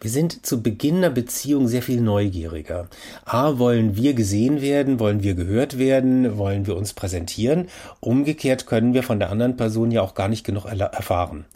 Wir 0.00 0.10
sind 0.10 0.44
zu 0.44 0.62
Beginn 0.62 1.00
der 1.00 1.10
Beziehung 1.10 1.68
sehr 1.68 1.82
viel 1.82 2.00
neugieriger. 2.00 2.88
A, 3.24 3.58
wollen 3.58 3.96
wir 3.96 4.14
gesehen 4.14 4.60
werden, 4.60 5.00
wollen 5.00 5.22
wir 5.22 5.34
gehört 5.34 5.78
werden, 5.78 6.36
wollen 6.36 6.66
wir 6.66 6.76
uns 6.76 6.92
präsentieren. 6.92 7.68
Umgekehrt 8.00 8.66
können 8.66 8.94
wir 8.94 9.02
von 9.02 9.18
der 9.18 9.30
anderen 9.30 9.56
Person 9.56 9.90
ja 9.90 10.02
auch 10.02 10.14
gar 10.14 10.28
nicht 10.28 10.44
genug 10.44 10.66
erfahren. 10.66 11.46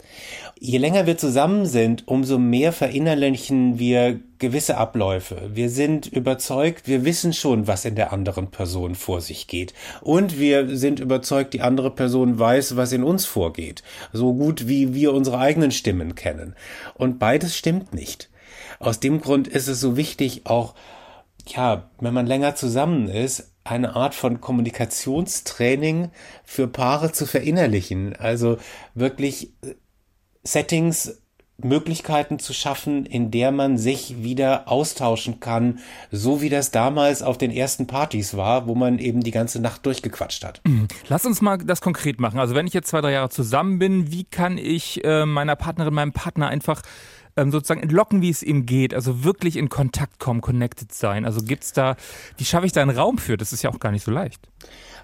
Je 0.59 0.77
länger 0.77 1.05
wir 1.05 1.17
zusammen 1.17 1.65
sind, 1.65 2.07
umso 2.07 2.37
mehr 2.37 2.71
verinnerlichen 2.71 3.79
wir 3.79 4.19
gewisse 4.39 4.77
Abläufe. 4.77 5.49
Wir 5.53 5.69
sind 5.69 6.07
überzeugt, 6.07 6.87
wir 6.87 7.05
wissen 7.05 7.33
schon, 7.33 7.67
was 7.67 7.85
in 7.85 7.95
der 7.95 8.13
anderen 8.13 8.49
Person 8.49 8.95
vor 8.95 9.21
sich 9.21 9.47
geht. 9.47 9.73
Und 10.01 10.39
wir 10.39 10.75
sind 10.75 10.99
überzeugt, 10.99 11.53
die 11.53 11.61
andere 11.61 11.91
Person 11.91 12.39
weiß, 12.39 12.75
was 12.75 12.91
in 12.91 13.03
uns 13.03 13.25
vorgeht. 13.25 13.83
So 14.13 14.33
gut 14.33 14.67
wie 14.67 14.93
wir 14.93 15.13
unsere 15.13 15.39
eigenen 15.39 15.71
Stimmen 15.71 16.15
kennen. 16.15 16.55
Und 16.95 17.19
beides 17.19 17.55
stimmt 17.55 17.93
nicht. 17.93 18.29
Aus 18.79 18.99
dem 18.99 19.21
Grund 19.21 19.47
ist 19.47 19.67
es 19.67 19.81
so 19.81 19.97
wichtig, 19.97 20.45
auch 20.45 20.73
ja, 21.47 21.89
wenn 21.99 22.13
man 22.13 22.27
länger 22.27 22.55
zusammen 22.55 23.07
ist, 23.07 23.51
eine 23.63 23.95
Art 23.95 24.15
von 24.15 24.41
Kommunikationstraining 24.41 26.11
für 26.43 26.67
Paare 26.67 27.11
zu 27.11 27.25
verinnerlichen. 27.25 28.15
Also 28.15 28.57
wirklich 28.95 29.53
äh, 29.63 29.75
Settings 30.43 31.21
Möglichkeiten 31.63 32.39
zu 32.39 32.53
schaffen, 32.53 33.05
in 33.05 33.31
der 33.31 33.51
man 33.51 33.77
sich 33.77 34.23
wieder 34.23 34.67
austauschen 34.67 35.39
kann, 35.39 35.79
so 36.11 36.41
wie 36.41 36.49
das 36.49 36.71
damals 36.71 37.21
auf 37.21 37.37
den 37.37 37.51
ersten 37.51 37.87
Partys 37.87 38.35
war, 38.35 38.67
wo 38.67 38.75
man 38.75 38.99
eben 38.99 39.21
die 39.21 39.31
ganze 39.31 39.59
Nacht 39.59 39.85
durchgequatscht 39.85 40.43
hat. 40.43 40.61
Mhm. 40.65 40.87
Lass 41.07 41.25
uns 41.25 41.41
mal 41.41 41.57
das 41.57 41.81
konkret 41.81 42.19
machen. 42.19 42.39
Also 42.39 42.55
wenn 42.55 42.67
ich 42.67 42.73
jetzt 42.73 42.89
zwei, 42.89 43.01
drei 43.01 43.11
Jahre 43.11 43.29
zusammen 43.29 43.79
bin, 43.79 44.11
wie 44.11 44.23
kann 44.23 44.57
ich 44.57 45.03
äh, 45.03 45.25
meiner 45.25 45.55
Partnerin, 45.55 45.93
meinem 45.93 46.13
Partner 46.13 46.47
einfach 46.47 46.81
ähm, 47.37 47.51
sozusagen 47.51 47.81
entlocken, 47.81 48.21
wie 48.21 48.29
es 48.29 48.43
ihm 48.43 48.65
geht, 48.65 48.93
also 48.93 49.23
wirklich 49.23 49.55
in 49.55 49.69
Kontakt 49.69 50.19
kommen, 50.19 50.41
connected 50.41 50.93
sein. 50.93 51.25
Also 51.25 51.41
gibt's 51.41 51.73
da, 51.73 51.95
wie 52.37 52.45
schaffe 52.45 52.65
ich 52.65 52.71
da 52.71 52.81
einen 52.81 52.95
Raum 52.95 53.17
für? 53.17 53.37
Das 53.37 53.53
ist 53.53 53.61
ja 53.61 53.69
auch 53.69 53.79
gar 53.79 53.91
nicht 53.91 54.03
so 54.03 54.11
leicht. 54.11 54.41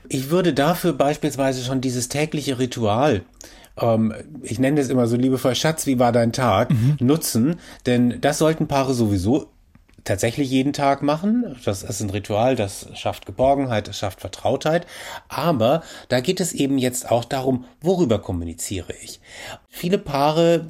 Ich 0.08 0.30
würde 0.30 0.54
dafür 0.54 0.94
beispielsweise 0.94 1.64
schon 1.64 1.82
dieses 1.82 2.10
tägliche 2.10 2.60
Ritual 2.60 3.24
ähm, 3.80 4.14
ich 4.42 4.60
nenne 4.60 4.80
es 4.80 4.90
immer 4.90 5.08
so 5.08 5.16
liebevoll, 5.16 5.56
Schatz, 5.56 5.86
wie 5.86 6.00
war 6.00 6.12
dein 6.12 6.32
Tag, 6.32 6.72
mhm. 6.72 6.98
nutzen. 7.00 7.56
Denn 7.86 8.20
das 8.22 8.38
sollten 8.38 8.68
Paare 8.68 8.94
sowieso 8.94 9.48
tatsächlich 10.04 10.50
jeden 10.50 10.72
Tag 10.72 11.02
machen. 11.02 11.56
Das 11.66 11.84
ist 11.84 12.00
ein 12.00 12.10
Ritual, 12.10 12.56
das 12.56 12.88
schafft 12.94 13.26
Geborgenheit, 13.26 13.88
das 13.88 13.98
schafft 13.98 14.22
Vertrautheit. 14.22 14.86
Aber 15.28 15.84
da 16.10 16.22
geht 16.22 16.40
es 16.40 16.54
eben 16.54 16.78
jetzt 16.78 17.12
auch 17.12 17.26
darum, 17.26 17.66
worüber 17.82 18.20
kommuniziere 18.20 18.94
ich. 19.02 19.20
Viele 19.68 19.98
Paare 19.98 20.68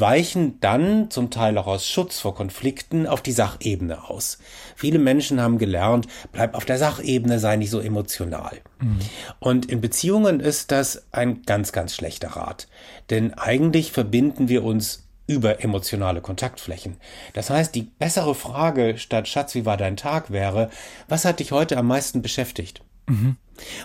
weichen 0.00 0.60
dann, 0.60 1.10
zum 1.10 1.30
Teil 1.30 1.56
auch 1.58 1.66
aus 1.66 1.86
Schutz 1.86 2.20
vor 2.20 2.34
Konflikten, 2.34 3.06
auf 3.06 3.22
die 3.22 3.32
Sachebene 3.32 4.08
aus. 4.08 4.38
Viele 4.76 4.98
Menschen 4.98 5.40
haben 5.40 5.58
gelernt, 5.58 6.06
bleib 6.32 6.54
auf 6.54 6.64
der 6.64 6.78
Sachebene, 6.78 7.38
sei 7.38 7.56
nicht 7.56 7.70
so 7.70 7.80
emotional. 7.80 8.58
Mhm. 8.80 8.98
Und 9.38 9.66
in 9.66 9.80
Beziehungen 9.80 10.40
ist 10.40 10.70
das 10.70 11.06
ein 11.12 11.42
ganz, 11.42 11.72
ganz 11.72 11.94
schlechter 11.94 12.28
Rat. 12.28 12.68
Denn 13.10 13.34
eigentlich 13.34 13.92
verbinden 13.92 14.48
wir 14.48 14.64
uns 14.64 15.08
über 15.26 15.62
emotionale 15.62 16.22
Kontaktflächen. 16.22 16.96
Das 17.34 17.50
heißt, 17.50 17.74
die 17.74 17.82
bessere 17.82 18.34
Frage 18.34 18.96
statt 18.96 19.28
Schatz, 19.28 19.54
wie 19.54 19.66
war 19.66 19.76
dein 19.76 19.96
Tag 19.96 20.30
wäre, 20.30 20.70
was 21.06 21.24
hat 21.24 21.40
dich 21.40 21.52
heute 21.52 21.76
am 21.76 21.86
meisten 21.86 22.22
beschäftigt? 22.22 22.82
Mhm. 23.06 23.36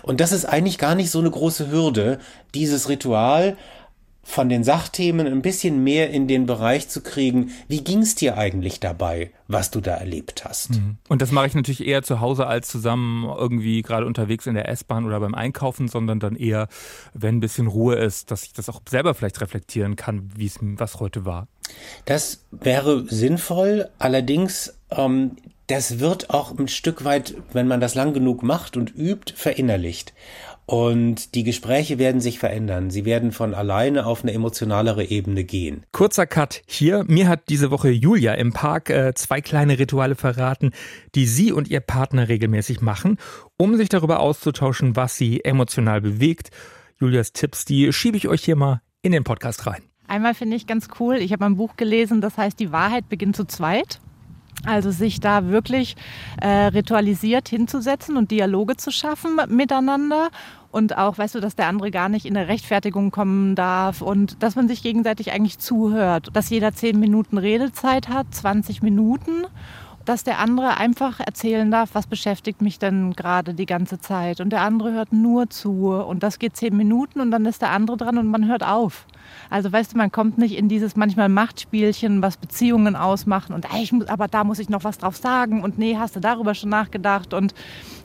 Und 0.02 0.20
das 0.20 0.32
ist 0.32 0.46
eigentlich 0.46 0.78
gar 0.78 0.94
nicht 0.94 1.10
so 1.10 1.18
eine 1.18 1.30
große 1.30 1.70
Hürde, 1.70 2.18
dieses 2.54 2.88
Ritual 2.88 3.56
von 4.24 4.48
den 4.48 4.64
Sachthemen 4.64 5.26
ein 5.26 5.42
bisschen 5.42 5.84
mehr 5.84 6.10
in 6.10 6.26
den 6.26 6.46
Bereich 6.46 6.88
zu 6.88 7.02
kriegen, 7.02 7.52
wie 7.68 7.84
ging 7.84 8.00
es 8.00 8.14
dir 8.14 8.36
eigentlich 8.38 8.80
dabei, 8.80 9.30
was 9.46 9.70
du 9.70 9.80
da 9.80 9.92
erlebt 9.92 10.44
hast. 10.44 10.70
Mhm. 10.70 10.96
Und 11.08 11.22
das 11.22 11.30
mache 11.30 11.46
ich 11.46 11.54
natürlich 11.54 11.86
eher 11.86 12.02
zu 12.02 12.20
Hause 12.20 12.46
als 12.46 12.68
zusammen 12.68 13.24
irgendwie 13.24 13.82
gerade 13.82 14.06
unterwegs 14.06 14.46
in 14.46 14.54
der 14.54 14.68
S-Bahn 14.68 15.04
oder 15.04 15.20
beim 15.20 15.34
Einkaufen, 15.34 15.88
sondern 15.88 16.18
dann 16.18 16.36
eher, 16.36 16.68
wenn 17.12 17.36
ein 17.36 17.40
bisschen 17.40 17.66
Ruhe 17.66 17.96
ist, 17.96 18.30
dass 18.30 18.44
ich 18.44 18.54
das 18.54 18.68
auch 18.68 18.80
selber 18.88 19.14
vielleicht 19.14 19.40
reflektieren 19.40 19.94
kann, 19.94 20.30
wie 20.34 20.46
es 20.46 20.58
was 20.60 21.00
heute 21.00 21.24
war. 21.24 21.46
Das 22.06 22.44
wäre 22.50 23.04
sinnvoll, 23.08 23.88
allerdings 23.98 24.74
ähm, 24.90 25.36
das 25.66 25.98
wird 25.98 26.30
auch 26.30 26.58
ein 26.58 26.68
Stück 26.68 27.04
weit, 27.04 27.34
wenn 27.52 27.68
man 27.68 27.80
das 27.80 27.94
lang 27.94 28.12
genug 28.12 28.42
macht 28.42 28.76
und 28.76 28.94
übt, 28.94 29.34
verinnerlicht. 29.34 30.12
Und 30.66 31.34
die 31.34 31.44
Gespräche 31.44 31.98
werden 31.98 32.20
sich 32.20 32.38
verändern. 32.38 32.90
Sie 32.90 33.04
werden 33.04 33.32
von 33.32 33.54
alleine 33.54 34.06
auf 34.06 34.22
eine 34.22 34.32
emotionalere 34.32 35.04
Ebene 35.04 35.44
gehen. 35.44 35.84
Kurzer 35.92 36.26
Cut 36.26 36.62
hier. 36.66 37.04
Mir 37.06 37.28
hat 37.28 37.48
diese 37.48 37.70
Woche 37.70 37.90
Julia 37.90 38.34
im 38.34 38.52
Park 38.52 38.88
äh, 38.88 39.12
zwei 39.14 39.40
kleine 39.40 39.78
Rituale 39.78 40.14
verraten, 40.14 40.70
die 41.14 41.26
sie 41.26 41.52
und 41.52 41.68
ihr 41.68 41.80
Partner 41.80 42.28
regelmäßig 42.28 42.80
machen, 42.80 43.18
um 43.58 43.76
sich 43.76 43.88
darüber 43.88 44.20
auszutauschen, 44.20 44.96
was 44.96 45.16
sie 45.16 45.44
emotional 45.44 46.00
bewegt. 46.00 46.50
Julias 46.98 47.32
Tipps, 47.32 47.64
die 47.64 47.92
schiebe 47.92 48.16
ich 48.16 48.28
euch 48.28 48.42
hier 48.44 48.56
mal 48.56 48.80
in 49.02 49.12
den 49.12 49.24
Podcast 49.24 49.66
rein. 49.66 49.82
Einmal 50.06 50.34
finde 50.34 50.56
ich 50.56 50.66
ganz 50.66 50.88
cool, 51.00 51.16
ich 51.16 51.32
habe 51.32 51.44
ein 51.44 51.56
Buch 51.56 51.76
gelesen, 51.76 52.20
das 52.20 52.36
heißt 52.36 52.58
Die 52.60 52.72
Wahrheit 52.72 53.08
beginnt 53.08 53.36
zu 53.36 53.44
zweit. 53.44 54.00
Also 54.66 54.90
sich 54.90 55.20
da 55.20 55.48
wirklich 55.48 55.96
äh, 56.40 56.48
ritualisiert 56.48 57.48
hinzusetzen 57.48 58.16
und 58.16 58.30
Dialoge 58.30 58.76
zu 58.76 58.90
schaffen 58.90 59.38
miteinander 59.48 60.30
und 60.70 60.96
auch, 60.96 61.18
weißt 61.18 61.34
du, 61.34 61.40
dass 61.40 61.54
der 61.54 61.68
andere 61.68 61.90
gar 61.90 62.08
nicht 62.08 62.26
in 62.26 62.36
eine 62.36 62.48
Rechtfertigung 62.48 63.10
kommen 63.10 63.54
darf 63.54 64.00
und 64.00 64.42
dass 64.42 64.56
man 64.56 64.66
sich 64.66 64.82
gegenseitig 64.82 65.32
eigentlich 65.32 65.58
zuhört, 65.58 66.30
dass 66.32 66.50
jeder 66.50 66.72
zehn 66.72 66.98
Minuten 66.98 67.38
Redezeit 67.38 68.08
hat, 68.08 68.26
20 68.34 68.82
Minuten 68.82 69.44
dass 70.04 70.24
der 70.24 70.38
andere 70.38 70.76
einfach 70.76 71.20
erzählen 71.20 71.70
darf, 71.70 71.90
was 71.94 72.06
beschäftigt 72.06 72.60
mich 72.60 72.78
denn 72.78 73.12
gerade 73.14 73.54
die 73.54 73.66
ganze 73.66 73.98
Zeit. 73.98 74.40
Und 74.40 74.50
der 74.50 74.60
andere 74.60 74.92
hört 74.92 75.12
nur 75.12 75.48
zu. 75.50 75.90
Und 75.92 76.22
das 76.22 76.38
geht 76.38 76.56
zehn 76.56 76.76
Minuten 76.76 77.20
und 77.20 77.30
dann 77.30 77.46
ist 77.46 77.62
der 77.62 77.70
andere 77.70 77.96
dran 77.96 78.18
und 78.18 78.26
man 78.26 78.46
hört 78.46 78.64
auf. 78.64 79.06
Also 79.50 79.72
weißt 79.72 79.92
du, 79.92 79.98
man 79.98 80.12
kommt 80.12 80.38
nicht 80.38 80.56
in 80.56 80.68
dieses 80.68 80.96
manchmal 80.96 81.28
Machtspielchen, 81.28 82.22
was 82.22 82.36
Beziehungen 82.36 82.96
ausmachen 82.96 83.54
und 83.54 83.66
ey, 83.72 83.82
ich 83.82 83.92
muss, 83.92 84.08
aber 84.08 84.28
da 84.28 84.44
muss 84.44 84.58
ich 84.58 84.68
noch 84.68 84.84
was 84.84 84.98
drauf 84.98 85.16
sagen 85.16 85.62
und 85.62 85.78
nee, 85.78 85.96
hast 85.96 86.16
du 86.16 86.20
darüber 86.20 86.54
schon 86.54 86.70
nachgedacht 86.70 87.34
und 87.34 87.54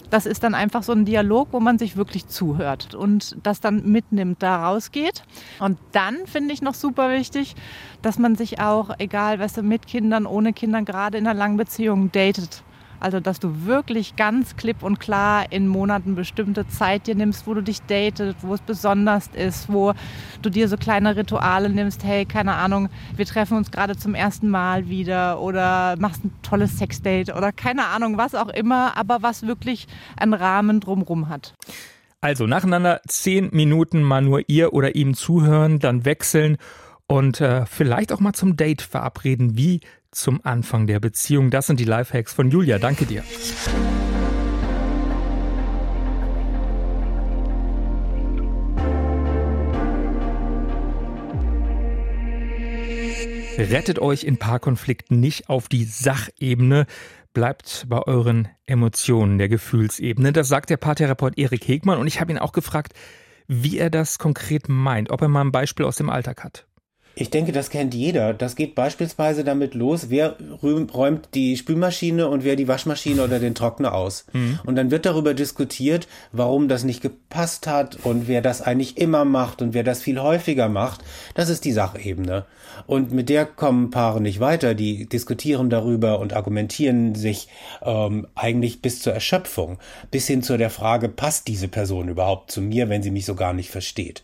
das 0.09 0.25
ist 0.25 0.43
dann 0.43 0.55
einfach 0.55 0.83
so 0.83 0.91
ein 0.91 1.05
Dialog, 1.05 1.49
wo 1.51 1.59
man 1.59 1.77
sich 1.77 1.95
wirklich 1.95 2.27
zuhört 2.27 2.95
und 2.95 3.37
das 3.43 3.59
dann 3.59 3.89
mitnimmt, 3.91 4.41
da 4.41 4.67
rausgeht. 4.67 5.23
Und 5.59 5.77
dann 5.91 6.25
finde 6.25 6.53
ich 6.53 6.61
noch 6.61 6.73
super 6.73 7.11
wichtig, 7.11 7.55
dass 8.01 8.17
man 8.17 8.35
sich 8.35 8.59
auch, 8.59 8.91
egal, 8.97 9.39
weißt 9.39 9.57
du, 9.57 9.61
mit 9.61 9.87
Kindern, 9.87 10.25
ohne 10.25 10.53
Kindern, 10.53 10.85
gerade 10.85 11.17
in 11.17 11.27
einer 11.27 11.37
langen 11.37 11.57
Beziehung 11.57 12.11
datet. 12.11 12.63
Also, 12.99 13.19
dass 13.19 13.39
du 13.39 13.65
wirklich 13.65 14.15
ganz 14.15 14.55
klipp 14.55 14.83
und 14.83 14.99
klar 14.99 15.51
in 15.51 15.67
Monaten 15.67 16.15
bestimmte 16.15 16.67
Zeit 16.67 17.07
dir 17.07 17.15
nimmst, 17.15 17.47
wo 17.47 17.53
du 17.53 17.61
dich 17.61 17.81
datet, 17.83 18.37
wo 18.41 18.53
es 18.53 18.61
besonders 18.61 19.27
ist, 19.33 19.71
wo 19.71 19.93
du 20.41 20.49
dir 20.49 20.67
so 20.67 20.77
kleine 20.77 21.15
Rituale 21.15 21.69
nimmst. 21.69 22.03
Hey, 22.03 22.25
keine 22.25 22.55
Ahnung, 22.55 22.89
wir 23.15 23.25
treffen 23.25 23.57
uns 23.57 23.71
gerade 23.71 23.95
zum 23.97 24.15
ersten 24.15 24.49
Mal 24.49 24.89
wieder 24.89 25.39
oder 25.41 25.95
machst 25.97 26.25
ein 26.25 26.33
tolles 26.43 26.77
Sexdate 26.77 27.33
oder 27.35 27.51
keine 27.51 27.87
Ahnung, 27.87 28.17
was 28.17 28.35
auch 28.35 28.49
immer, 28.49 28.97
aber 28.97 29.21
was 29.21 29.47
wirklich 29.47 29.87
einen 30.17 30.33
Rahmen 30.33 30.79
drumrum 30.79 31.29
hat. 31.29 31.53
Also 32.21 32.47
nacheinander 32.47 32.99
zehn 33.07 33.49
Minuten 33.53 34.03
mal 34.03 34.21
nur 34.21 34.41
ihr 34.47 34.73
oder 34.73 34.95
ihm 34.95 35.13
zuhören, 35.13 35.79
dann 35.79 36.03
wechseln 36.03 36.57
und 37.07 37.39
äh, 37.39 37.65
vielleicht 37.65 38.11
auch 38.11 38.19
mal 38.19 38.33
zum 38.33 38.57
Date 38.57 38.81
verabreden, 38.81 39.57
wie 39.57 39.79
zum 40.11 40.41
Anfang 40.43 40.87
der 40.87 40.99
Beziehung. 40.99 41.51
Das 41.51 41.67
sind 41.67 41.79
die 41.79 41.85
Lifehacks 41.85 42.33
von 42.33 42.49
Julia. 42.49 42.79
Danke 42.79 43.05
dir. 43.05 43.23
Rettet 53.59 53.99
euch 53.99 54.23
in 54.23 54.37
Paarkonflikten 54.37 55.19
nicht 55.19 55.49
auf 55.49 55.67
die 55.67 55.83
Sachebene, 55.83 56.85
bleibt 57.33 57.87
bei 57.89 58.01
euren 58.01 58.47
Emotionen, 58.65 59.37
der 59.37 59.49
Gefühlsebene. 59.49 60.31
Das 60.31 60.47
sagt 60.47 60.69
der 60.69 60.77
Paartherapeut 60.77 61.37
Erik 61.37 61.67
Hegmann 61.67 61.97
und 61.97 62.07
ich 62.07 62.21
habe 62.21 62.31
ihn 62.31 62.37
auch 62.37 62.53
gefragt, 62.53 62.93
wie 63.47 63.77
er 63.77 63.89
das 63.89 64.17
konkret 64.17 64.69
meint, 64.69 65.09
ob 65.09 65.21
er 65.21 65.27
mal 65.27 65.41
ein 65.41 65.51
Beispiel 65.51 65.85
aus 65.85 65.97
dem 65.97 66.09
Alltag 66.09 66.43
hat. 66.43 66.68
Ich 67.19 67.29
denke, 67.29 67.51
das 67.51 67.69
kennt 67.69 67.93
jeder. 67.93 68.33
Das 68.33 68.55
geht 68.55 68.75
beispielsweise 68.75 69.43
damit 69.43 69.73
los, 69.73 70.09
wer 70.09 70.37
räumt 70.63 71.29
die 71.33 71.57
Spülmaschine 71.57 72.29
und 72.29 72.45
wer 72.45 72.55
die 72.55 72.69
Waschmaschine 72.69 73.21
oder 73.21 73.39
den 73.39 73.55
Trockner 73.55 73.93
aus. 73.93 74.25
Mhm. 74.31 74.59
Und 74.65 74.77
dann 74.77 74.89
wird 74.89 75.05
darüber 75.05 75.33
diskutiert, 75.33 76.07
warum 76.31 76.69
das 76.69 76.85
nicht 76.85 77.01
gepasst 77.01 77.67
hat 77.67 77.97
und 78.03 78.29
wer 78.29 78.41
das 78.41 78.61
eigentlich 78.61 78.97
immer 78.97 79.25
macht 79.25 79.61
und 79.61 79.73
wer 79.73 79.83
das 79.83 80.01
viel 80.01 80.21
häufiger 80.21 80.69
macht. 80.69 81.01
Das 81.33 81.49
ist 81.49 81.65
die 81.65 81.73
Sachebene. 81.73 82.45
Und 82.87 83.11
mit 83.11 83.29
der 83.29 83.45
kommen 83.45 83.89
Paare 83.89 84.21
nicht 84.21 84.39
weiter. 84.39 84.73
Die 84.73 85.07
diskutieren 85.07 85.69
darüber 85.69 86.19
und 86.19 86.33
argumentieren 86.33 87.15
sich 87.15 87.47
ähm, 87.81 88.27
eigentlich 88.35 88.81
bis 88.81 89.01
zur 89.01 89.13
Erschöpfung, 89.13 89.77
bis 90.11 90.27
hin 90.27 90.43
zu 90.43 90.57
der 90.57 90.69
Frage, 90.69 91.09
passt 91.09 91.47
diese 91.47 91.67
Person 91.67 92.09
überhaupt 92.09 92.51
zu 92.51 92.61
mir, 92.61 92.89
wenn 92.89 93.03
sie 93.03 93.11
mich 93.11 93.25
so 93.25 93.35
gar 93.35 93.53
nicht 93.53 93.69
versteht. 93.69 94.23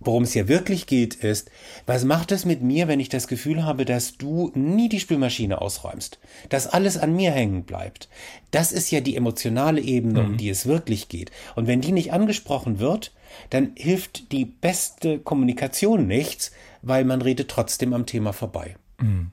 Worum 0.00 0.22
es 0.22 0.32
hier 0.32 0.48
wirklich 0.48 0.86
geht, 0.86 1.14
ist, 1.16 1.50
was 1.86 2.04
macht 2.04 2.32
es 2.32 2.44
mit 2.44 2.62
mir, 2.62 2.88
wenn 2.88 3.00
ich 3.00 3.08
das 3.08 3.28
Gefühl 3.28 3.64
habe, 3.64 3.84
dass 3.84 4.16
du 4.16 4.52
nie 4.54 4.88
die 4.88 5.00
Spülmaschine 5.00 5.60
ausräumst, 5.60 6.18
dass 6.48 6.66
alles 6.66 6.96
an 6.96 7.16
mir 7.16 7.32
hängen 7.32 7.64
bleibt? 7.64 8.08
Das 8.50 8.72
ist 8.72 8.90
ja 8.90 9.00
die 9.00 9.16
emotionale 9.16 9.80
Ebene, 9.80 10.22
mhm. 10.22 10.26
um 10.26 10.36
die 10.36 10.48
es 10.48 10.66
wirklich 10.66 11.08
geht. 11.08 11.30
Und 11.56 11.66
wenn 11.66 11.80
die 11.80 11.92
nicht 11.92 12.12
angesprochen 12.12 12.78
wird, 12.78 13.12
dann 13.50 13.72
hilft 13.76 14.32
die 14.32 14.44
beste 14.44 15.18
Kommunikation 15.18 16.06
nichts, 16.06 16.52
weil 16.82 17.04
man 17.04 17.22
redet 17.22 17.48
trotzdem 17.48 17.92
am 17.92 18.06
Thema 18.06 18.32
vorbei. 18.32 18.76
Mhm. 19.00 19.30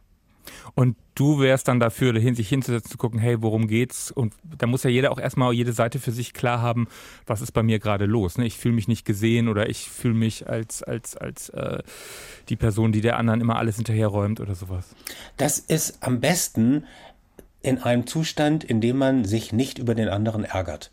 Und 0.73 0.97
du 1.15 1.39
wärst 1.39 1.67
dann 1.67 1.79
dafür, 1.79 2.13
sich 2.35 2.49
hinzusetzen, 2.49 2.91
zu 2.91 2.97
gucken, 2.97 3.19
hey, 3.19 3.41
worum 3.41 3.67
geht's? 3.67 4.11
Und 4.11 4.33
da 4.43 4.67
muss 4.67 4.83
ja 4.83 4.89
jeder 4.89 5.11
auch 5.11 5.19
erstmal 5.19 5.53
jede 5.53 5.73
Seite 5.73 5.99
für 5.99 6.11
sich 6.11 6.33
klar 6.33 6.61
haben, 6.61 6.87
was 7.25 7.41
ist 7.41 7.51
bei 7.51 7.63
mir 7.63 7.79
gerade 7.79 8.05
los. 8.05 8.37
Ne? 8.37 8.45
Ich 8.45 8.57
fühle 8.57 8.75
mich 8.75 8.87
nicht 8.87 9.05
gesehen 9.05 9.47
oder 9.47 9.69
ich 9.69 9.89
fühle 9.89 10.13
mich 10.13 10.49
als, 10.49 10.83
als, 10.83 11.15
als 11.15 11.49
äh, 11.49 11.81
die 12.49 12.57
Person, 12.57 12.91
die 12.91 13.01
der 13.01 13.17
anderen 13.17 13.41
immer 13.41 13.57
alles 13.57 13.77
hinterherräumt 13.77 14.39
oder 14.39 14.55
sowas. 14.55 14.95
Das 15.37 15.59
ist 15.59 16.03
am 16.03 16.19
besten 16.19 16.83
in 17.61 17.79
einem 17.79 18.05
Zustand, 18.05 18.63
in 18.63 18.81
dem 18.81 18.97
man 18.97 19.25
sich 19.25 19.53
nicht 19.53 19.79
über 19.79 19.95
den 19.95 20.09
anderen 20.09 20.43
ärgert. 20.43 20.91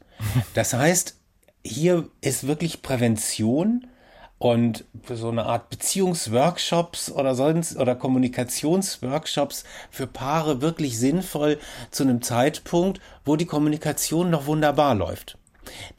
Das 0.54 0.72
heißt, 0.72 1.18
hier 1.64 2.08
ist 2.20 2.46
wirklich 2.46 2.82
Prävention 2.82 3.86
und 4.38 4.84
so 5.08 5.28
eine 5.28 5.46
Art 5.46 5.70
Beziehungsworkshops 5.70 7.12
oder 7.12 7.36
sonst 7.36 7.76
oder 7.76 7.94
Kommunikationsworkshops 7.94 9.62
für 9.90 10.08
Paare 10.08 10.60
wirklich 10.60 10.98
sinnvoll 10.98 11.60
zu 11.92 12.02
einem 12.02 12.22
Zeitpunkt, 12.22 13.00
wo 13.24 13.36
die 13.36 13.46
Kommunikation 13.46 14.30
noch 14.30 14.46
wunderbar 14.46 14.96
läuft. 14.96 15.38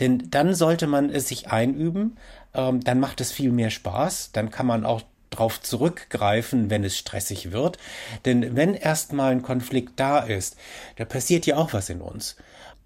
Denn 0.01 0.29
dann 0.29 0.55
sollte 0.55 0.88
man 0.88 1.10
es 1.10 1.29
sich 1.29 1.51
einüben, 1.51 2.17
ähm, 2.53 2.84
dann 2.84 3.00
macht 3.00 3.22
es 3.22 3.32
viel 3.32 3.51
mehr 3.51 3.70
Spaß, 3.70 4.32
dann 4.34 4.51
kann 4.51 4.65
man 4.65 4.86
auch 4.86 5.03
drauf 5.29 5.62
zurückgreifen, 5.62 6.70
wenn 6.70 6.84
es 6.84 6.98
stressig 6.98 7.53
wird. 7.53 7.77
Denn 8.25 8.58
wenn 8.58 8.74
erstmal 8.74 9.32
ein 9.32 9.41
Konflikt 9.41 9.93
da 9.96 10.20
ist, 10.20 10.58
da 10.98 11.05
passiert 11.05 11.46
ja 11.46 11.55
auch 11.55 11.74
was 11.74 11.89
in 11.89 12.01
uns. 12.01 12.36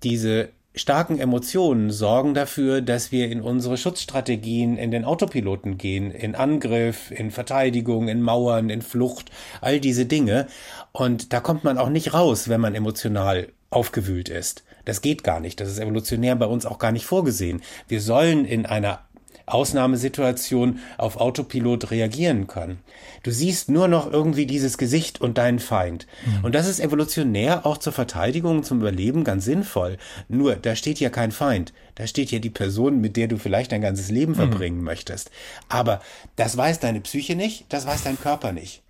Diese 0.04 0.50
starken 0.78 1.20
Emotionen 1.20 1.92
sorgen 1.92 2.34
dafür, 2.34 2.82
dass 2.82 3.12
wir 3.12 3.30
in 3.30 3.42
unsere 3.42 3.78
Schutzstrategien 3.78 4.78
in 4.78 4.92
den 4.92 5.06
Autopiloten 5.06 5.78
gehen, 5.78 6.12
in 6.12 6.36
Angriff, 6.36 7.12
in 7.12 7.32
Verteidigung, 7.32 8.08
in 8.08 8.22
Mauern, 8.22 8.70
in 8.70 8.82
Flucht, 8.82 9.32
all 9.62 9.80
diese 9.80 10.06
Dinge. 10.06 10.48
Und 10.92 11.34
da 11.34 11.40
kommt 11.40 11.64
man 11.64 11.78
auch 11.78 11.90
nicht 11.90 12.14
raus, 12.14 12.50
wenn 12.50 12.62
man 12.62 12.76
emotional 12.76 13.50
aufgewühlt 13.70 14.30
ist. 14.30 14.64
Das 14.86 15.02
geht 15.02 15.24
gar 15.24 15.42
nicht. 15.42 15.60
Das 15.60 15.68
ist 15.68 15.80
evolutionär 15.80 16.36
bei 16.36 16.46
uns 16.46 16.66
auch 16.66 16.80
gar 16.80 16.94
nicht 16.94 17.06
vorgesehen. 17.06 17.62
Wir 17.90 18.00
sollen 18.00 18.46
in 18.46 18.66
einer 18.66 19.02
Ausnahmesituation 19.48 20.80
auf 20.98 21.18
Autopilot 21.18 21.90
reagieren 21.90 22.48
können. 22.48 22.80
Du 23.24 23.32
siehst 23.32 23.70
nur 23.70 23.88
noch 23.88 24.12
irgendwie 24.12 24.46
dieses 24.46 24.78
Gesicht 24.78 25.20
und 25.22 25.38
deinen 25.38 25.60
Feind. 25.60 26.06
Mhm. 26.26 26.46
Und 26.46 26.56
das 26.56 26.68
ist 26.68 26.80
evolutionär 26.80 27.66
auch 27.66 27.78
zur 27.78 27.94
Verteidigung, 27.94 28.64
zum 28.64 28.80
Überleben 28.80 29.24
ganz 29.24 29.46
sinnvoll. 29.46 29.98
Nur, 30.28 30.56
da 30.56 30.76
steht 30.76 31.00
ja 31.00 31.10
kein 31.10 31.32
Feind. 31.32 31.74
Da 31.96 32.06
steht 32.06 32.30
ja 32.32 32.40
die 32.40 32.50
Person, 32.50 33.02
mit 33.02 33.18
der 33.18 33.28
du 33.28 33.38
vielleicht 33.38 33.72
dein 33.72 33.82
ganzes 33.82 34.12
Leben 34.12 34.34
mhm. 34.34 34.38
verbringen 34.38 34.84
möchtest. 34.84 35.32
Aber 35.70 36.02
das 36.36 36.56
weiß 36.56 36.80
deine 36.80 37.02
Psyche 37.02 37.36
nicht, 37.36 37.66
das 37.70 37.88
weiß 37.88 38.04
dein 38.04 38.20
Körper 38.20 38.52
nicht. 38.52 38.84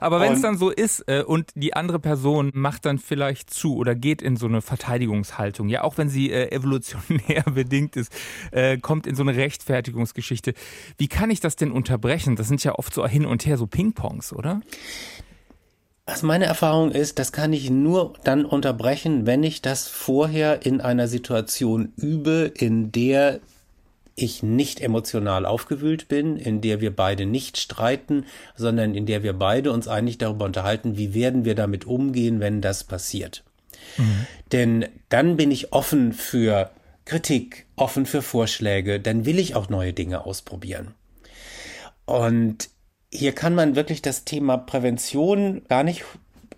Aber 0.00 0.20
wenn 0.20 0.32
es 0.32 0.42
dann 0.42 0.56
so 0.56 0.70
ist 0.70 1.04
äh, 1.08 1.22
und 1.22 1.50
die 1.54 1.74
andere 1.74 1.98
Person 1.98 2.50
macht 2.54 2.84
dann 2.84 2.98
vielleicht 2.98 3.50
zu 3.50 3.76
oder 3.76 3.94
geht 3.94 4.22
in 4.22 4.36
so 4.36 4.46
eine 4.46 4.62
Verteidigungshaltung, 4.62 5.68
ja, 5.68 5.82
auch 5.82 5.98
wenn 5.98 6.08
sie 6.08 6.30
äh, 6.30 6.50
evolutionär 6.50 7.42
bedingt 7.54 7.96
ist, 7.96 8.12
äh, 8.50 8.78
kommt 8.78 9.06
in 9.06 9.14
so 9.14 9.22
eine 9.22 9.36
Rechtfertigungsgeschichte. 9.36 10.54
Wie 10.98 11.08
kann 11.08 11.30
ich 11.30 11.40
das 11.40 11.56
denn 11.56 11.72
unterbrechen? 11.72 12.36
Das 12.36 12.48
sind 12.48 12.62
ja 12.64 12.74
oft 12.74 12.94
so 12.94 13.06
hin 13.06 13.26
und 13.26 13.46
her 13.46 13.56
so 13.56 13.66
Ping-Pongs, 13.66 14.32
oder? 14.32 14.60
Was 16.04 16.22
meine 16.22 16.46
Erfahrung 16.46 16.90
ist, 16.90 17.20
das 17.20 17.30
kann 17.30 17.52
ich 17.52 17.70
nur 17.70 18.14
dann 18.24 18.44
unterbrechen, 18.44 19.24
wenn 19.24 19.44
ich 19.44 19.62
das 19.62 19.86
vorher 19.86 20.66
in 20.66 20.80
einer 20.80 21.06
Situation 21.06 21.92
übe, 21.96 22.52
in 22.56 22.90
der 22.90 23.40
ich 24.14 24.42
nicht 24.42 24.80
emotional 24.80 25.46
aufgewühlt 25.46 26.08
bin, 26.08 26.36
in 26.36 26.60
der 26.60 26.80
wir 26.80 26.94
beide 26.94 27.26
nicht 27.26 27.58
streiten, 27.58 28.26
sondern 28.54 28.94
in 28.94 29.06
der 29.06 29.22
wir 29.22 29.32
beide 29.32 29.72
uns 29.72 29.88
eigentlich 29.88 30.18
darüber 30.18 30.44
unterhalten, 30.44 30.96
wie 30.96 31.14
werden 31.14 31.44
wir 31.44 31.54
damit 31.54 31.86
umgehen, 31.86 32.40
wenn 32.40 32.60
das 32.60 32.84
passiert. 32.84 33.44
Mhm. 33.96 34.26
Denn 34.52 34.86
dann 35.08 35.36
bin 35.36 35.50
ich 35.50 35.72
offen 35.72 36.12
für 36.12 36.70
Kritik, 37.04 37.66
offen 37.76 38.06
für 38.06 38.22
Vorschläge, 38.22 39.00
dann 39.00 39.24
will 39.24 39.38
ich 39.38 39.54
auch 39.54 39.68
neue 39.68 39.92
Dinge 39.92 40.24
ausprobieren. 40.24 40.94
Und 42.04 42.68
hier 43.10 43.32
kann 43.32 43.54
man 43.54 43.76
wirklich 43.76 44.02
das 44.02 44.24
Thema 44.24 44.56
Prävention 44.56 45.62
gar 45.68 45.84
nicht 45.84 46.04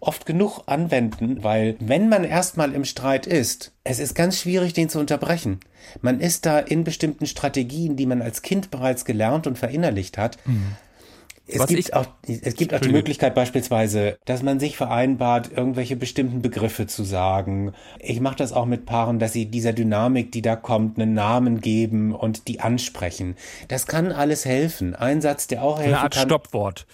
oft 0.07 0.27
genug 0.27 0.63
anwenden, 0.67 1.43
weil 1.43 1.77
wenn 1.81 2.09
man 2.09 2.25
erstmal 2.25 2.73
im 2.73 2.85
Streit 2.85 3.27
ist, 3.27 3.73
es 3.85 3.99
ist 3.99 4.15
ganz 4.15 4.39
schwierig, 4.39 4.73
den 4.73 4.89
zu 4.89 4.99
unterbrechen. 4.99 5.61
Man 6.01 6.21
ist 6.21 6.47
da 6.47 6.59
in 6.59 6.85
bestimmten 6.85 7.27
Strategien, 7.27 7.97
die 7.97 8.07
man 8.07 8.23
als 8.23 8.43
Kind 8.43 8.71
bereits 8.71 9.05
gelernt 9.05 9.47
und 9.47 9.59
verinnerlicht 9.59 10.19
hat. 10.19 10.39
Mhm. 10.45 10.77
Es 11.47 11.59
Was 11.59 11.67
gibt, 11.69 11.93
auch, 11.93 12.07
es 12.27 12.55
gibt 12.55 12.73
auch 12.73 12.81
die 12.81 12.89
Möglichkeit 12.89 13.35
beispielsweise, 13.35 14.17
dass 14.25 14.43
man 14.43 14.59
sich 14.59 14.79
vereinbart, 14.79 15.51
irgendwelche 15.55 15.95
bestimmten 15.95 16.41
Begriffe 16.41 16.87
zu 16.87 17.05
sagen. 17.05 17.75
Ich 17.99 18.19
mache 18.21 18.37
das 18.37 18.55
auch 18.55 18.65
mit 18.65 18.87
Paaren, 18.87 19.19
dass 19.19 19.35
sie 19.35 19.45
dieser 19.45 19.75
Dynamik, 19.75 20.33
die 20.33 20.41
da 20.41 20.57
kommt, 20.57 20.99
einen 20.99 21.13
Namen 21.13 21.61
geben 21.61 22.15
und 22.15 22.49
die 22.49 22.61
ansprechen. 22.61 23.37
Das 23.69 23.87
kann 23.87 24.11
alles 24.11 24.47
helfen. 24.47 24.95
Ein 24.95 25.21
Satz, 25.21 25.47
der 25.47 25.63
auch 25.63 25.81
helfen 25.81 25.93
Eine 25.93 26.03
Art 26.03 26.15
kann. 26.15 26.29
Stoppwort. 26.29 26.87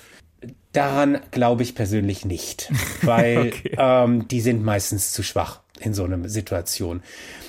Daran 0.72 1.18
glaube 1.30 1.62
ich 1.62 1.74
persönlich 1.74 2.24
nicht, 2.24 2.70
weil 3.02 3.48
okay. 3.48 3.76
ähm, 3.76 4.28
die 4.28 4.40
sind 4.40 4.62
meistens 4.62 5.12
zu 5.12 5.22
schwach 5.22 5.60
in 5.80 5.94
so 5.94 6.04
einer 6.04 6.28
Situation. 6.28 7.02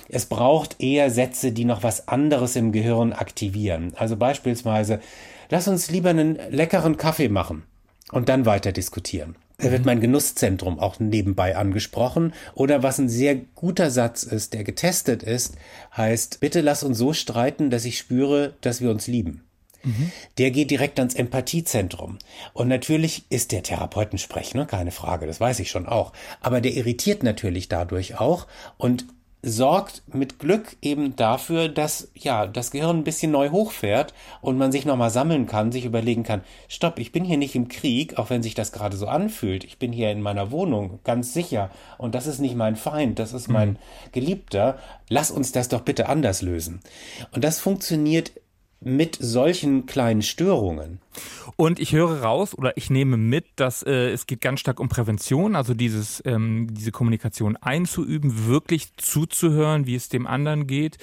Es 0.10 0.26
braucht 0.26 0.82
eher 0.82 1.10
Sätze, 1.12 1.52
die 1.52 1.66
noch 1.66 1.84
was 1.84 2.08
anderes 2.08 2.56
im 2.56 2.72
Gehirn 2.72 3.14
aktivieren. 3.14 3.94
Also 3.96 4.18
beispielsweise, 4.18 5.00
lass 5.50 5.68
uns 5.68 5.92
lieber 5.92 6.10
einen 6.10 6.38
leckeren 6.50 6.98
Kaffee 6.98 7.30
machen 7.30 7.64
und 8.12 8.28
dann 8.28 8.46
weiter 8.46 8.72
diskutieren. 8.72 9.36
Da 9.62 9.72
wird 9.72 9.82
mhm. 9.82 9.86
mein 9.86 10.02
Genusszentrum 10.02 10.80
auch 10.80 11.00
nebenbei 11.00 11.56
angesprochen. 11.56 12.34
Oder 12.56 12.84
was 12.84 12.98
ein 12.98 13.10
sehr 13.10 13.36
guter 13.36 13.92
Satz 13.92 14.24
ist, 14.24 14.54
der 14.54 14.64
getestet 14.64 15.24
ist, 15.24 15.56
heißt, 15.96 16.40
bitte 16.40 16.62
lass 16.62 16.84
uns 16.84 16.98
so 16.98 17.14
streiten, 17.14 17.70
dass 17.70 17.86
ich 17.86 17.98
spüre, 17.98 18.56
dass 18.62 18.82
wir 18.82 18.90
uns 18.90 19.08
lieben. 19.08 19.44
Mhm. 19.84 20.12
Der 20.38 20.52
geht 20.52 20.72
direkt 20.72 21.00
ans 21.00 21.16
Empathiezentrum. 21.16 22.18
Und 22.54 22.68
natürlich 22.68 23.26
ist 23.30 23.52
der 23.52 23.64
Therapeutensprech, 23.64 24.54
ne? 24.54 24.66
keine 24.66 24.92
Frage, 24.92 25.28
das 25.28 25.40
weiß 25.40 25.60
ich 25.60 25.70
schon 25.70 25.88
auch. 25.88 26.14
Aber 26.42 26.62
der 26.62 26.74
irritiert 26.74 27.24
natürlich 27.24 27.70
dadurch 27.70 28.20
auch 28.20 28.48
und 28.78 29.06
sorgt 29.44 30.04
mit 30.14 30.40
Glück 30.40 30.78
eben 30.82 31.16
dafür, 31.16 31.68
dass 31.68 32.12
ja 32.14 32.46
das 32.46 32.72
Gehirn 32.72 33.00
ein 33.00 33.04
bisschen 33.04 33.32
neu 33.32 33.50
hochfährt 33.50 34.14
und 34.42 34.58
man 34.58 34.72
sich 34.72 34.86
nochmal 34.86 35.10
sammeln 35.10 35.48
kann, 35.48 35.72
sich 35.72 35.86
überlegen 35.86 36.24
kann, 36.24 36.44
stopp, 36.68 37.00
ich 37.00 37.12
bin 37.12 37.24
hier 37.24 37.38
nicht 37.38 37.56
im 37.56 37.68
Krieg, 37.68 38.18
auch 38.20 38.30
wenn 38.30 38.44
sich 38.44 38.54
das 38.54 38.72
gerade 38.72 38.98
so 38.98 39.08
anfühlt. 39.08 39.64
Ich 39.64 39.80
bin 39.80 39.92
hier 39.92 40.12
in 40.12 40.22
meiner 40.22 40.52
Wohnung, 40.52 41.00
ganz 41.04 41.34
sicher. 41.34 41.72
Und 41.98 42.14
das 42.14 42.28
ist 42.28 42.40
nicht 42.40 42.56
mein 42.56 42.76
Feind, 42.76 43.18
das 43.18 43.34
ist 43.34 43.48
mein 43.48 43.70
mhm. 43.72 43.78
Geliebter. 44.12 44.78
Lass 45.10 45.32
uns 45.32 45.52
das 45.52 45.70
doch 45.70 45.82
bitte 45.82 46.08
anders 46.08 46.42
lösen. 46.42 46.82
Und 47.32 47.44
das 47.44 47.60
funktioniert 47.60 48.32
mit 48.84 49.16
solchen 49.20 49.86
kleinen 49.86 50.24
Störungen. 50.24 51.00
Und 51.56 51.80
ich 51.80 51.94
höre 51.94 52.24
raus 52.24 52.58
oder 52.58 52.76
ich 52.78 52.90
nehme 52.90 53.16
mit, 53.16 53.46
dass 53.56 53.84
äh, 53.84 54.10
es 54.10 54.26
geht 54.26 54.42
ganz 54.42 54.60
stark 54.60 54.80
um 54.80 54.90
Prävention, 54.90 55.56
also 55.56 55.74
dieses, 55.76 56.22
ähm, 56.26 56.68
diese 56.72 56.92
Kommunikation 56.92 57.58
einzuüben, 57.58 58.48
wirklich 58.48 58.96
zuzuhören, 58.98 59.86
wie 59.86 59.96
es 59.96 60.10
dem 60.10 60.26
anderen 60.26 60.66
geht. 60.66 60.98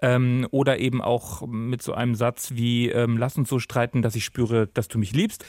Ähm, 0.00 0.46
oder 0.50 0.78
eben 0.78 1.02
auch 1.02 1.46
mit 1.46 1.82
so 1.82 1.92
einem 1.92 2.14
Satz 2.14 2.52
wie, 2.54 2.88
ähm, 2.88 3.18
lass 3.18 3.36
uns 3.36 3.48
so 3.48 3.58
streiten, 3.58 4.00
dass 4.00 4.14
ich 4.14 4.24
spüre, 4.24 4.66
dass 4.68 4.88
du 4.88 4.98
mich 4.98 5.12
liebst. 5.12 5.44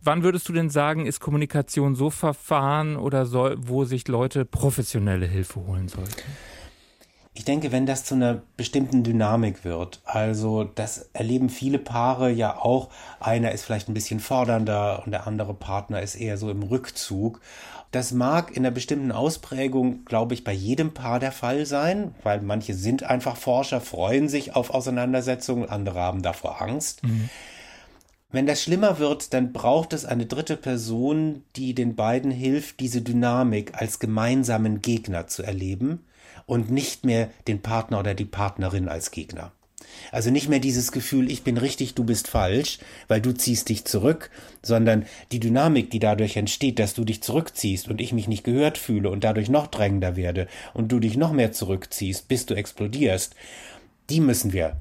Wann 0.00 0.22
würdest 0.22 0.48
du 0.48 0.52
denn 0.52 0.70
sagen, 0.70 1.06
ist 1.06 1.20
Kommunikation 1.20 1.96
so 1.96 2.08
verfahren 2.08 2.96
oder 2.96 3.26
soll, 3.26 3.56
wo 3.58 3.84
sich 3.84 4.06
Leute 4.06 4.44
professionelle 4.44 5.26
Hilfe 5.26 5.66
holen 5.66 5.88
sollten? 5.88 6.22
Ich 7.38 7.44
denke, 7.44 7.70
wenn 7.70 7.86
das 7.86 8.04
zu 8.04 8.16
einer 8.16 8.42
bestimmten 8.56 9.04
Dynamik 9.04 9.64
wird, 9.64 10.00
also 10.04 10.64
das 10.64 11.08
erleben 11.12 11.50
viele 11.50 11.78
Paare 11.78 12.32
ja 12.32 12.58
auch, 12.58 12.88
einer 13.20 13.52
ist 13.52 13.62
vielleicht 13.62 13.88
ein 13.88 13.94
bisschen 13.94 14.18
fordernder 14.18 15.04
und 15.06 15.12
der 15.12 15.28
andere 15.28 15.54
Partner 15.54 16.02
ist 16.02 16.16
eher 16.16 16.36
so 16.36 16.50
im 16.50 16.64
Rückzug. 16.64 17.40
Das 17.92 18.10
mag 18.10 18.50
in 18.56 18.66
einer 18.66 18.74
bestimmten 18.74 19.12
Ausprägung, 19.12 20.04
glaube 20.04 20.34
ich, 20.34 20.42
bei 20.42 20.52
jedem 20.52 20.94
Paar 20.94 21.20
der 21.20 21.30
Fall 21.30 21.64
sein, 21.64 22.12
weil 22.24 22.40
manche 22.40 22.74
sind 22.74 23.04
einfach 23.04 23.36
Forscher, 23.36 23.80
freuen 23.80 24.28
sich 24.28 24.56
auf 24.56 24.70
Auseinandersetzungen, 24.70 25.68
andere 25.68 26.00
haben 26.00 26.22
davor 26.22 26.60
Angst. 26.60 27.04
Mhm. 27.04 27.28
Wenn 28.32 28.48
das 28.48 28.60
schlimmer 28.60 28.98
wird, 28.98 29.32
dann 29.32 29.52
braucht 29.52 29.92
es 29.92 30.04
eine 30.04 30.26
dritte 30.26 30.56
Person, 30.56 31.44
die 31.54 31.72
den 31.72 31.94
beiden 31.94 32.32
hilft, 32.32 32.80
diese 32.80 33.00
Dynamik 33.00 33.80
als 33.80 34.00
gemeinsamen 34.00 34.82
Gegner 34.82 35.28
zu 35.28 35.44
erleben 35.44 36.00
und 36.48 36.70
nicht 36.70 37.04
mehr 37.04 37.30
den 37.46 37.60
Partner 37.60 38.00
oder 38.00 38.14
die 38.14 38.24
Partnerin 38.24 38.88
als 38.88 39.12
Gegner. 39.12 39.52
Also 40.10 40.30
nicht 40.30 40.48
mehr 40.48 40.58
dieses 40.58 40.92
Gefühl, 40.92 41.30
ich 41.30 41.44
bin 41.44 41.58
richtig, 41.58 41.94
du 41.94 42.04
bist 42.04 42.28
falsch, 42.28 42.78
weil 43.06 43.20
du 43.20 43.32
ziehst 43.32 43.68
dich 43.68 43.84
zurück, 43.84 44.30
sondern 44.62 45.06
die 45.30 45.40
Dynamik, 45.40 45.90
die 45.90 45.98
dadurch 45.98 46.36
entsteht, 46.36 46.78
dass 46.78 46.94
du 46.94 47.04
dich 47.04 47.22
zurückziehst 47.22 47.88
und 47.88 48.00
ich 48.00 48.12
mich 48.12 48.28
nicht 48.28 48.44
gehört 48.44 48.78
fühle 48.78 49.10
und 49.10 49.24
dadurch 49.24 49.50
noch 49.50 49.66
drängender 49.66 50.16
werde 50.16 50.48
und 50.74 50.90
du 50.90 50.98
dich 50.98 51.16
noch 51.16 51.32
mehr 51.32 51.52
zurückziehst, 51.52 52.28
bis 52.28 52.46
du 52.46 52.54
explodierst, 52.54 53.34
die 54.08 54.20
müssen 54.20 54.52
wir 54.52 54.76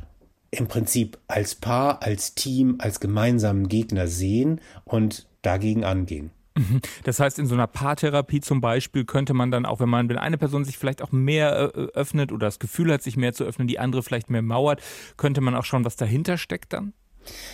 im 0.52 0.68
Prinzip 0.68 1.18
als 1.28 1.56
Paar, 1.56 2.02
als 2.02 2.34
Team, 2.34 2.76
als 2.80 3.02
gemeinsamen 3.02 3.68
Gegner 3.68 4.08
sehen 4.08 4.62
und 4.86 5.28
dagegen 5.42 5.84
angehen. 5.84 6.32
Mhm. 6.58 6.82
Das 7.04 7.20
heißt, 7.20 7.40
in 7.40 7.46
so 7.46 7.54
einer 7.54 7.68
Paartherapie 7.68 8.42
zum 8.42 8.62
Beispiel 8.62 9.06
könnte 9.06 9.34
man 9.34 9.52
dann 9.52 9.66
auch, 9.66 9.80
wenn 9.80 9.90
man, 9.90 10.10
wenn 10.10 10.18
eine 10.18 10.38
Person 10.38 10.66
sich 10.66 10.78
vielleicht 10.78 11.02
auch 11.02 11.12
mehr 11.12 11.72
äh, 11.76 11.80
öffnet 11.94 12.32
oder 12.32 12.48
das 12.48 12.60
Gefühl 12.60 12.92
hat, 12.92 13.04
sich 13.04 13.16
mehr 13.16 13.34
zu 13.34 13.44
öffnen, 13.44 13.68
die 13.68 13.80
andere 13.80 14.02
vielleicht 14.04 14.30
mehr 14.30 14.42
mauert, 14.42 14.82
könnte 15.18 15.42
man 15.42 15.56
auch 15.56 15.66
schauen, 15.66 15.86
was 15.86 15.96
dahinter 15.96 16.38
steckt 16.38 16.74
dann? 16.74 16.94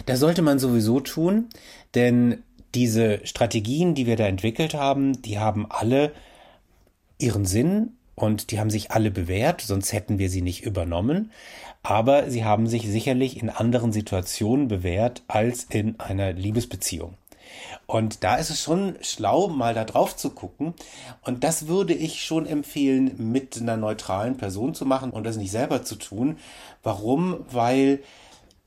Das 0.05 0.19
sollte 0.19 0.41
man 0.41 0.59
sowieso 0.59 0.99
tun, 0.99 1.49
denn 1.95 2.43
diese 2.75 3.25
Strategien, 3.25 3.93
die 3.93 4.05
wir 4.07 4.15
da 4.15 4.25
entwickelt 4.25 4.73
haben, 4.73 5.21
die 5.21 5.37
haben 5.37 5.65
alle 5.69 6.11
ihren 7.19 7.45
Sinn 7.45 7.91
Und 8.15 8.51
die 8.51 8.59
haben 8.59 8.69
sich 8.69 8.91
alle 8.91 9.11
bewährt, 9.11 9.61
sonst 9.61 9.91
hätten 9.91 10.19
wir 10.19 10.29
sie 10.29 10.41
nicht 10.41 10.63
übernommen. 10.63 11.31
Aber 11.81 12.29
sie 12.29 12.45
haben 12.45 12.67
sich 12.67 12.87
sicherlich 12.87 13.41
in 13.41 13.49
anderen 13.49 13.91
Situationen 13.91 14.67
bewährt 14.67 15.23
als 15.27 15.65
in 15.65 15.99
einer 15.99 16.31
Liebesbeziehung. 16.33 17.15
Und 17.85 18.23
da 18.23 18.35
ist 18.35 18.49
es 18.49 18.61
schon 18.61 18.95
schlau, 19.01 19.47
mal 19.47 19.73
da 19.73 19.83
drauf 19.83 20.15
zu 20.15 20.29
gucken. 20.29 20.73
Und 21.21 21.43
das 21.43 21.67
würde 21.67 21.93
ich 21.93 22.23
schon 22.23 22.45
empfehlen, 22.45 23.13
mit 23.17 23.59
einer 23.59 23.77
neutralen 23.77 24.37
Person 24.37 24.73
zu 24.73 24.85
machen 24.85 25.11
und 25.11 25.23
das 25.25 25.37
nicht 25.37 25.51
selber 25.51 25.83
zu 25.83 25.95
tun. 25.95 26.37
Warum? 26.81 27.45
Weil 27.51 27.99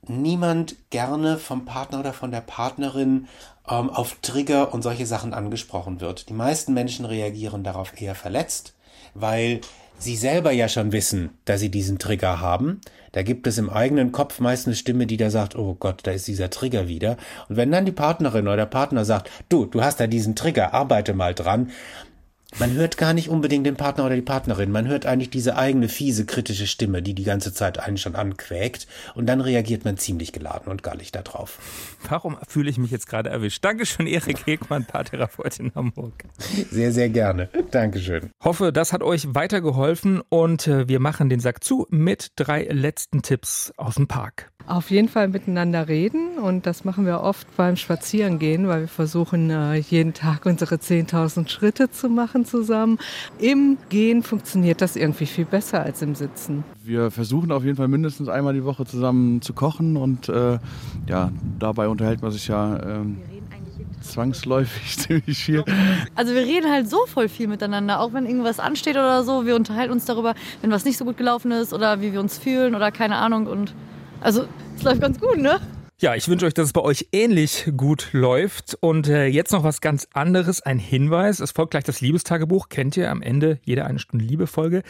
niemand 0.07 0.75
gerne 0.89 1.37
vom 1.37 1.65
Partner 1.65 1.99
oder 1.99 2.13
von 2.13 2.31
der 2.31 2.41
Partnerin 2.41 3.27
ähm, 3.67 3.89
auf 3.89 4.17
Trigger 4.21 4.73
und 4.73 4.81
solche 4.81 5.05
Sachen 5.05 5.33
angesprochen 5.33 6.01
wird. 6.01 6.29
Die 6.29 6.33
meisten 6.33 6.73
Menschen 6.73 7.05
reagieren 7.05 7.63
darauf 7.63 7.99
eher 7.99 8.15
verletzt, 8.15 8.73
weil 9.13 9.61
sie 9.97 10.15
selber 10.15 10.51
ja 10.51 10.69
schon 10.69 10.91
wissen, 10.91 11.37
dass 11.45 11.59
sie 11.59 11.71
diesen 11.71 11.99
Trigger 11.99 12.39
haben. 12.39 12.81
Da 13.11 13.23
gibt 13.23 13.47
es 13.47 13.57
im 13.57 13.69
eigenen 13.69 14.11
Kopf 14.11 14.39
meist 14.39 14.67
eine 14.67 14.75
Stimme, 14.75 15.07
die 15.07 15.17
da 15.17 15.29
sagt, 15.29 15.55
oh 15.55 15.75
Gott, 15.79 16.01
da 16.03 16.11
ist 16.11 16.27
dieser 16.27 16.49
Trigger 16.49 16.87
wieder. 16.87 17.17
Und 17.49 17.57
wenn 17.57 17.71
dann 17.71 17.85
die 17.85 17.91
Partnerin 17.91 18.47
oder 18.47 18.57
der 18.57 18.65
Partner 18.65 19.05
sagt, 19.05 19.29
du, 19.49 19.65
du 19.65 19.81
hast 19.81 19.99
da 19.99 20.07
diesen 20.07 20.35
Trigger, 20.35 20.73
arbeite 20.73 21.13
mal 21.13 21.33
dran, 21.33 21.71
man 22.59 22.73
hört 22.73 22.97
gar 22.97 23.13
nicht 23.13 23.29
unbedingt 23.29 23.65
den 23.65 23.75
Partner 23.75 24.05
oder 24.05 24.15
die 24.15 24.21
Partnerin, 24.21 24.71
man 24.71 24.87
hört 24.87 25.05
eigentlich 25.05 25.29
diese 25.29 25.57
eigene 25.57 25.89
fiese, 25.89 26.25
kritische 26.25 26.67
Stimme, 26.67 27.01
die 27.01 27.13
die 27.13 27.23
ganze 27.23 27.53
Zeit 27.53 27.79
einen 27.79 27.97
schon 27.97 28.15
anquäkt 28.15 28.87
und 29.15 29.27
dann 29.27 29.41
reagiert 29.41 29.85
man 29.85 29.97
ziemlich 29.97 30.33
geladen 30.33 30.71
und 30.71 30.83
gar 30.83 30.95
nicht 30.95 31.15
darauf. 31.15 31.59
Warum 32.09 32.37
fühle 32.47 32.69
ich 32.69 32.77
mich 32.77 32.91
jetzt 32.91 33.07
gerade 33.07 33.29
erwischt? 33.29 33.63
Dankeschön, 33.63 34.07
Erik 34.07 34.45
Hegmann, 34.45 34.85
Paartherapeut 34.85 35.59
in 35.59 35.71
Hamburg. 35.75 36.13
Sehr, 36.71 36.91
sehr 36.91 37.09
gerne. 37.09 37.49
Dankeschön. 37.71 38.31
Hoffe, 38.43 38.71
das 38.71 38.93
hat 38.93 39.03
euch 39.03 39.33
weitergeholfen 39.35 40.21
und 40.29 40.67
äh, 40.67 40.87
wir 40.87 40.99
machen 40.99 41.29
den 41.29 41.39
Sack 41.39 41.63
zu 41.63 41.85
mit 41.89 42.31
drei 42.35 42.63
letzten 42.63 43.21
Tipps 43.21 43.73
aus 43.77 43.95
dem 43.95 44.07
Park. 44.07 44.51
Auf 44.67 44.91
jeden 44.91 45.07
Fall 45.07 45.29
miteinander 45.29 45.87
reden 45.87 46.37
und 46.37 46.65
das 46.65 46.83
machen 46.83 47.05
wir 47.05 47.21
oft 47.21 47.47
beim 47.55 47.77
Spazierengehen, 47.77 48.67
weil 48.67 48.81
wir 48.81 48.87
versuchen 48.89 49.49
äh, 49.49 49.75
jeden 49.75 50.13
Tag 50.13 50.45
unsere 50.45 50.75
10.000 50.75 51.47
Schritte 51.47 51.89
zu 51.89 52.09
machen 52.09 52.43
zusammen. 52.43 52.99
Im 53.39 53.77
Gehen 53.87 54.23
funktioniert 54.23 54.81
das 54.81 54.97
irgendwie 54.97 55.25
viel 55.25 55.45
besser 55.45 55.83
als 55.83 56.01
im 56.01 56.15
Sitzen. 56.15 56.65
Wir 56.83 57.11
versuchen 57.11 57.53
auf 57.53 57.63
jeden 57.63 57.77
Fall 57.77 57.87
mindestens 57.87 58.27
einmal 58.27 58.53
die 58.53 58.65
Woche 58.65 58.85
zusammen 58.85 59.41
zu 59.41 59.53
kochen 59.53 59.95
und 59.95 60.27
äh, 60.27 60.59
ja, 61.07 61.31
dabei 61.59 61.87
unterhält 61.87 62.21
man 62.21 62.31
sich 62.31 62.49
ja 62.49 62.77
ähm, 62.83 63.19
zwangsläufig 64.01 64.97
ziemlich 64.97 65.37
viel. 65.37 65.63
Also 66.15 66.33
wir 66.33 66.41
reden 66.41 66.69
halt 66.69 66.89
so 66.89 67.05
voll 67.05 67.29
viel 67.29 67.47
miteinander, 67.47 68.01
auch 68.01 68.11
wenn 68.11 68.25
irgendwas 68.25 68.59
ansteht 68.59 68.95
oder 68.95 69.23
so. 69.23 69.45
Wir 69.45 69.55
unterhalten 69.55 69.93
uns 69.93 70.03
darüber, 70.03 70.35
wenn 70.61 70.71
was 70.71 70.83
nicht 70.83 70.97
so 70.97 71.05
gut 71.05 71.15
gelaufen 71.15 71.51
ist 71.51 71.71
oder 71.71 72.01
wie 72.01 72.11
wir 72.11 72.19
uns 72.19 72.37
fühlen 72.37 72.75
oder 72.75 72.91
keine 72.91 73.15
Ahnung 73.15 73.47
und 73.47 73.73
also, 74.21 74.47
es 74.75 74.83
läuft 74.83 75.01
ganz 75.01 75.19
gut, 75.19 75.37
ne? 75.37 75.59
Ja, 75.99 76.13
ich 76.13 76.27
wünsche 76.27 76.45
euch, 76.45 76.53
dass 76.53 76.67
es 76.67 76.73
bei 76.73 76.81
euch 76.81 77.07
ähnlich 77.11 77.71
gut 77.75 78.09
läuft. 78.11 78.77
Und 78.81 79.07
äh, 79.07 79.25
jetzt 79.25 79.51
noch 79.51 79.63
was 79.63 79.81
ganz 79.81 80.07
anderes, 80.13 80.61
ein 80.61 80.77
Hinweis. 80.77 81.39
Es 81.39 81.51
folgt 81.51 81.71
gleich 81.71 81.85
das 81.85 82.01
Liebestagebuch, 82.01 82.69
kennt 82.69 82.95
ihr 82.97 83.09
am 83.09 83.23
Ende 83.23 83.59
jeder 83.63 83.87
eine 83.87 83.97
Stunde 83.97 84.23
Liebe-Folge. 84.23 84.83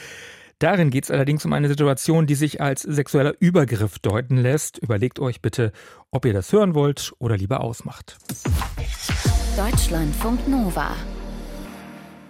Darin 0.60 0.90
geht 0.90 1.06
es 1.06 1.12
allerdings 1.12 1.46
um 1.46 1.54
eine 1.54 1.70
Situation, 1.70 2.28
die 2.28 2.36
sich 2.36 2.60
als 2.60 2.82
sexueller 2.82 3.36
Übergriff 3.40 4.00
deuten 4.00 4.36
lässt. 4.36 4.80
Überlegt 4.80 5.20
euch 5.20 5.42
bitte, 5.42 5.72
ob 6.12 6.26
ihr 6.26 6.34
das 6.34 6.52
hören 6.52 6.74
wollt 6.74 7.14
oder 7.20 7.38
lieber 7.38 7.62
ausmacht. 7.62 8.18
Deutschlandfunk 9.56 10.46
Nova. 10.48 10.96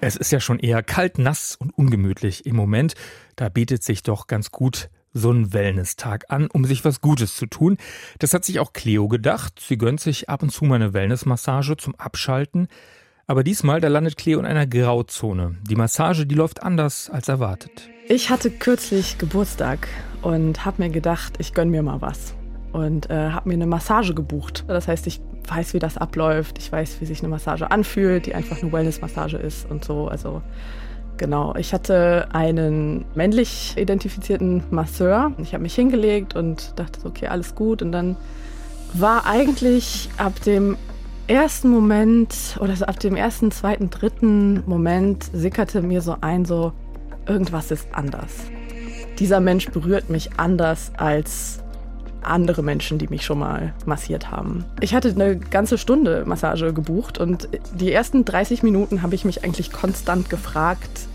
Es 0.02 0.18
ist 0.18 0.32
ja 0.32 0.40
schon 0.40 0.60
eher 0.60 0.84
kalt, 0.84 1.18
nass 1.18 1.56
und 1.56 1.72
ungemütlich 1.76 2.46
im 2.46 2.56
Moment. 2.56 2.94
Da 3.38 3.50
bietet 3.50 3.82
sich 3.82 4.04
doch 4.04 4.28
ganz 4.28 4.52
gut 4.52 4.90
so 5.18 5.30
einen 5.30 5.54
Wellness-Tag 5.54 6.26
an, 6.30 6.48
um 6.48 6.66
sich 6.66 6.86
was 6.86 7.02
Gutes 7.02 7.36
zu 7.36 7.46
tun. 7.46 7.78
Das 8.20 8.34
hat 8.34 8.46
sich 8.46 8.60
auch 8.60 8.74
Cleo 8.74 9.08
gedacht. 9.08 9.60
Sie 9.60 9.78
gönnt 9.78 10.00
sich 10.00 10.30
ab 10.30 10.44
und 10.44 10.52
zu 10.52 10.66
mal 10.66 10.76
eine 10.76 10.94
Wellness-Massage 10.94 11.78
zum 11.78 11.96
Abschalten. 11.96 12.68
Aber 13.26 13.44
diesmal, 13.44 13.82
da 13.82 13.90
landet 13.90 14.16
Cleo 14.16 14.40
in 14.40 14.46
einer 14.46 14.66
Grauzone. 14.66 15.58
Die 15.70 15.76
Massage, 15.76 16.26
die 16.26 16.36
läuft 16.36 16.64
anders 16.64 17.10
als 17.10 17.28
erwartet. 17.28 17.90
Ich 18.08 18.30
hatte 18.30 18.50
kürzlich 18.50 19.18
Geburtstag 19.18 19.90
und 20.22 20.64
habe 20.64 20.84
mir 20.84 20.90
gedacht, 20.90 21.34
ich 21.40 21.54
gönn 21.54 21.70
mir 21.70 21.84
mal 21.84 22.00
was. 22.00 22.36
Und 22.72 23.10
äh, 23.10 23.32
habe 23.32 23.50
mir 23.50 23.56
eine 23.56 23.66
Massage 23.66 24.14
gebucht. 24.14 24.64
Das 24.68 24.88
heißt, 24.88 25.08
ich 25.08 25.20
weiß, 25.48 25.74
wie 25.74 25.80
das 25.80 25.98
abläuft. 25.98 26.58
Ich 26.58 26.72
weiß, 26.72 27.02
wie 27.02 27.06
sich 27.06 27.20
eine 27.20 27.28
Massage 27.28 27.70
anfühlt, 27.70 28.28
die 28.28 28.36
einfach 28.36 28.62
eine 28.62 28.72
Wellness-Massage 28.72 29.38
ist 29.38 29.70
und 29.70 29.84
so. 29.84 30.08
Also 30.08 30.42
Genau, 31.18 31.56
ich 31.56 31.74
hatte 31.74 32.28
einen 32.32 33.06
männlich 33.16 33.74
identifizierten 33.76 34.64
Masseur. 34.70 35.32
Ich 35.42 35.54
habe 35.54 35.64
mich 35.64 35.74
hingelegt 35.74 36.36
und 36.36 36.74
dachte, 36.76 37.00
okay, 37.06 37.28
alles 37.28 37.56
gut. 37.56 37.82
Und 37.82 37.92
dann 37.92 38.16
war 38.94 39.26
eigentlich 39.26 40.10
ab 40.18 40.40
dem 40.44 40.78
ersten 41.28 41.70
Moment 41.70 42.58
oder 42.60 42.76
so 42.76 42.86
ab 42.86 43.00
dem 43.00 43.16
ersten, 43.16 43.52
zweiten, 43.52 43.90
dritten 43.90 44.64
Moment 44.66 45.30
sickerte 45.34 45.82
mir 45.82 46.02
so 46.02 46.18
ein, 46.22 46.46
so 46.46 46.72
irgendwas 47.28 47.72
ist 47.72 47.88
anders. 47.92 48.32
Dieser 49.20 49.40
Mensch 49.40 49.70
berührt 49.70 50.10
mich 50.10 50.30
anders 50.38 50.92
als 50.98 51.60
andere 52.30 52.64
Menschen, 52.64 52.98
die 52.98 53.08
mich 53.08 53.26
schon 53.26 53.40
mal 53.40 53.74
massiert 53.86 54.32
haben. 54.32 54.66
Ich 54.82 54.94
hatte 54.94 55.10
eine 55.10 55.38
ganze 55.38 55.78
Stunde 55.78 56.24
Massage 56.26 56.74
gebucht 56.74 57.18
und 57.18 57.50
die 57.76 57.92
ersten 57.92 58.26
30 58.26 58.64
Minuten 58.64 59.02
habe 59.02 59.16
ich 59.16 59.26
mich 59.26 59.44
eigentlich 59.44 59.72
konstant 59.72 60.30
gefragt, 60.30 61.08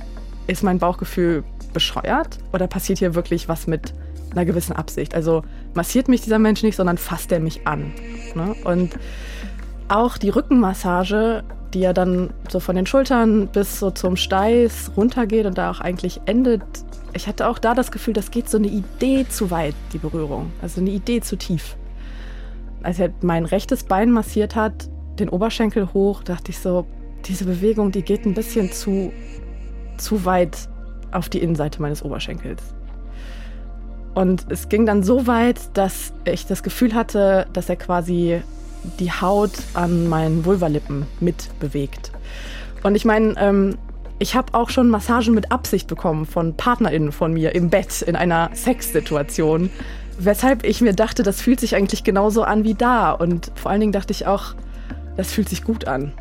ist 0.47 0.63
mein 0.63 0.79
Bauchgefühl 0.79 1.45
bescheuert 1.73 2.39
oder 2.53 2.67
passiert 2.67 2.99
hier 2.99 3.15
wirklich 3.15 3.49
was 3.49 3.67
mit 3.67 3.95
einer 4.33 4.45
gewissen 4.45 4.75
Absicht? 4.75 5.15
Also 5.15 5.45
massiert 5.75 6.09
mich 6.09 6.23
dieser 6.23 6.39
Mensch 6.39 6.63
nicht, 6.63 6.77
sondern 6.77 6.99
fasst 6.99 7.33
er 7.33 7.41
mich 7.41 7.67
an. 7.67 7.93
Ne? 8.35 8.55
Und 8.65 8.99
auch 9.89 10.19
die 10.19 10.31
Rückenmassage, 10.31 11.45
die 11.75 11.81
ja 11.81 11.93
dann 11.93 12.31
so 12.49 12.61
von 12.61 12.77
den 12.77 12.87
Schultern 12.87 13.49
bis 13.49 13.79
so 13.79 13.91
zum 13.91 14.17
Steiß 14.17 14.93
runtergeht 14.97 15.47
und 15.47 15.59
da 15.59 15.71
auch 15.71 15.81
eigentlich 15.81 16.21
endet, 16.27 16.63
ich 17.15 17.27
hatte 17.27 17.47
auch 17.49 17.59
da 17.59 17.75
das 17.75 17.91
Gefühl, 17.91 18.15
das 18.15 18.31
geht 18.31 18.49
so 18.49 18.59
eine 18.59 18.69
Idee 18.69 19.27
zu 19.29 19.51
weit, 19.51 19.75
die 19.93 19.99
Berührung. 19.99 20.53
Also 20.63 20.81
eine 20.81 20.91
Idee 20.91 21.21
zu 21.21 21.37
tief. 21.37 21.77
Als 22.83 22.99
er 22.99 23.11
mein 23.21 23.45
rechtes 23.45 23.85
Bein 23.85 24.11
massiert 24.11 24.57
hat, 24.57 24.89
den 25.19 25.29
Oberschenkel 25.29 25.93
hoch, 25.93 26.23
dachte 26.23 26.51
ich 26.51 26.59
so, 26.59 26.87
diese 27.27 27.45
Bewegung, 27.45 27.93
die 27.93 28.03
geht 28.03 28.27
ein 28.27 28.35
bisschen 28.35 28.73
zu, 28.73 29.13
zu 29.99 30.25
weit 30.25 30.69
auf 31.13 31.29
die 31.29 31.39
Innenseite 31.39 31.81
meines 31.81 32.03
Oberschenkels. 32.03 32.63
Und 34.15 34.47
es 34.51 34.69
ging 34.69 34.85
dann 34.85 35.03
so 35.03 35.27
weit, 35.27 35.61
dass 35.75 36.13
ich 36.25 36.47
das 36.47 36.63
Gefühl 36.63 36.95
hatte, 36.95 37.47
dass 37.53 37.69
er 37.69 37.77
quasi 37.77 38.43
die 38.99 39.11
Haut 39.11 39.53
an 39.75 40.09
meinen 40.09 40.45
Vulvalippen 40.45 41.07
mitbewegt. 41.21 42.13
Und 42.83 42.95
ich 42.95 43.05
meine, 43.05 43.35
ähm, 43.39 43.79
ich 44.19 44.37
habe 44.37 44.55
auch 44.55 44.71
schon 44.71 44.89
Massagen 44.89 45.35
mit 45.35 45.51
Absicht 45.51 45.89
bekommen 45.89 46.27
von 46.27 46.57
PartnerInnen 46.57 47.13
von 47.13 47.33
mir 47.33 47.55
im 47.55 47.71
Bett 47.71 48.03
in 48.03 48.17
einer 48.17 48.51
Sexsituation. 48.55 49.71
Weshalb 50.19 50.65
ich 50.65 50.81
mir 50.81 50.93
dachte, 50.93 51.23
das 51.23 51.41
fühlt 51.41 51.59
sich 51.59 51.75
eigentlich 51.75 52.05
genauso 52.05 52.43
an 52.45 52.65
wie 52.65 52.75
da. 52.75 53.11
Und 53.13 53.51
vor 53.57 53.71
allen 53.71 53.81
Dingen 53.81 53.93
dachte 53.93 54.13
ich 54.13 54.27
auch, 54.27 54.55
das 55.17 55.33
fühlt 55.33 55.49
sich 55.49 55.65
gut 55.65 55.87
an. 55.89 56.13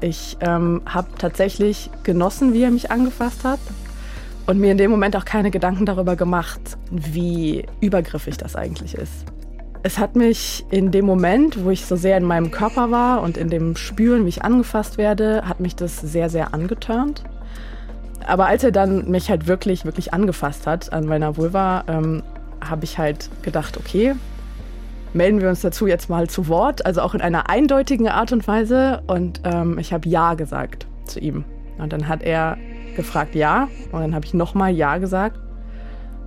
Ich 0.00 0.36
ähm, 0.40 0.82
habe 0.86 1.08
tatsächlich 1.18 1.90
genossen, 2.02 2.52
wie 2.54 2.62
er 2.62 2.70
mich 2.70 2.90
angefasst 2.90 3.44
hat. 3.44 3.60
Und 4.46 4.58
mir 4.58 4.72
in 4.72 4.78
dem 4.78 4.90
Moment 4.90 5.16
auch 5.16 5.24
keine 5.24 5.50
Gedanken 5.52 5.86
darüber 5.86 6.16
gemacht, 6.16 6.60
wie 6.90 7.64
übergriffig 7.80 8.36
das 8.36 8.56
eigentlich 8.56 8.94
ist. 8.94 9.24
Es 9.84 9.98
hat 9.98 10.14
mich 10.14 10.64
in 10.70 10.92
dem 10.92 11.04
Moment, 11.04 11.64
wo 11.64 11.70
ich 11.70 11.84
so 11.84 11.96
sehr 11.96 12.16
in 12.16 12.24
meinem 12.24 12.52
Körper 12.52 12.92
war 12.92 13.20
und 13.22 13.36
in 13.36 13.50
dem 13.50 13.74
Spüren, 13.74 14.24
wie 14.24 14.28
ich 14.28 14.44
angefasst 14.44 14.96
werde, 14.96 15.42
hat 15.44 15.58
mich 15.58 15.74
das 15.74 16.00
sehr, 16.00 16.30
sehr 16.30 16.54
angeturnt. 16.54 17.24
Aber 18.26 18.46
als 18.46 18.62
er 18.62 18.70
dann 18.70 19.10
mich 19.10 19.28
halt 19.28 19.48
wirklich, 19.48 19.84
wirklich 19.84 20.14
angefasst 20.14 20.68
hat 20.68 20.92
an 20.92 21.06
meiner 21.06 21.36
Vulva, 21.36 21.82
ähm, 21.88 22.22
habe 22.60 22.84
ich 22.84 22.98
halt 22.98 23.28
gedacht, 23.42 23.76
okay, 23.76 24.14
melden 25.14 25.40
wir 25.40 25.48
uns 25.48 25.62
dazu 25.62 25.88
jetzt 25.88 26.08
mal 26.08 26.28
zu 26.28 26.46
Wort, 26.46 26.86
also 26.86 27.00
auch 27.00 27.14
in 27.14 27.20
einer 27.20 27.50
eindeutigen 27.50 28.08
Art 28.08 28.30
und 28.30 28.46
Weise. 28.46 29.02
Und 29.08 29.40
ähm, 29.42 29.78
ich 29.80 29.92
habe 29.92 30.08
Ja 30.08 30.34
gesagt 30.34 30.86
zu 31.06 31.18
ihm. 31.18 31.44
Und 31.78 31.92
dann 31.92 32.06
hat 32.06 32.22
er 32.22 32.56
gefragt 32.94 33.34
Ja 33.34 33.68
und 33.90 34.00
dann 34.00 34.14
habe 34.14 34.24
ich 34.24 34.34
nochmal 34.34 34.72
Ja 34.72 34.98
gesagt. 34.98 35.40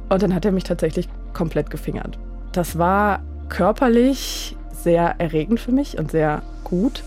Und 0.09 0.21
dann 0.21 0.35
hat 0.35 0.43
er 0.43 0.51
mich 0.51 0.65
tatsächlich 0.65 1.07
komplett 1.33 1.69
gefingert. 1.69 2.19
Das 2.51 2.77
war 2.77 3.21
körperlich 3.49 4.55
sehr 4.71 5.15
erregend 5.19 5.59
für 5.59 5.71
mich 5.71 5.97
und 5.97 6.11
sehr 6.11 6.41
gut. 6.63 7.03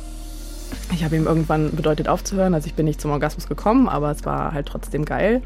Ich 0.93 1.05
habe 1.05 1.17
ihm 1.17 1.27
irgendwann 1.27 1.75
bedeutet 1.75 2.09
aufzuhören, 2.09 2.55
also 2.55 2.67
ich 2.67 2.75
bin 2.75 2.85
nicht 2.87 3.01
zum 3.01 3.11
Orgasmus 3.11 3.47
gekommen, 3.47 3.89
aber 3.89 4.11
es 4.11 4.25
war 4.25 4.53
halt 4.53 4.67
trotzdem 4.67 5.05
geil. 5.05 5.43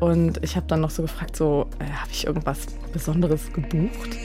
Und 0.00 0.42
ich 0.42 0.56
habe 0.56 0.66
dann 0.66 0.80
noch 0.80 0.90
so 0.90 1.02
gefragt, 1.02 1.36
so, 1.36 1.66
äh, 1.78 1.84
habe 1.84 2.10
ich 2.10 2.26
irgendwas 2.26 2.66
Besonderes 2.92 3.52
gebucht? 3.52 4.16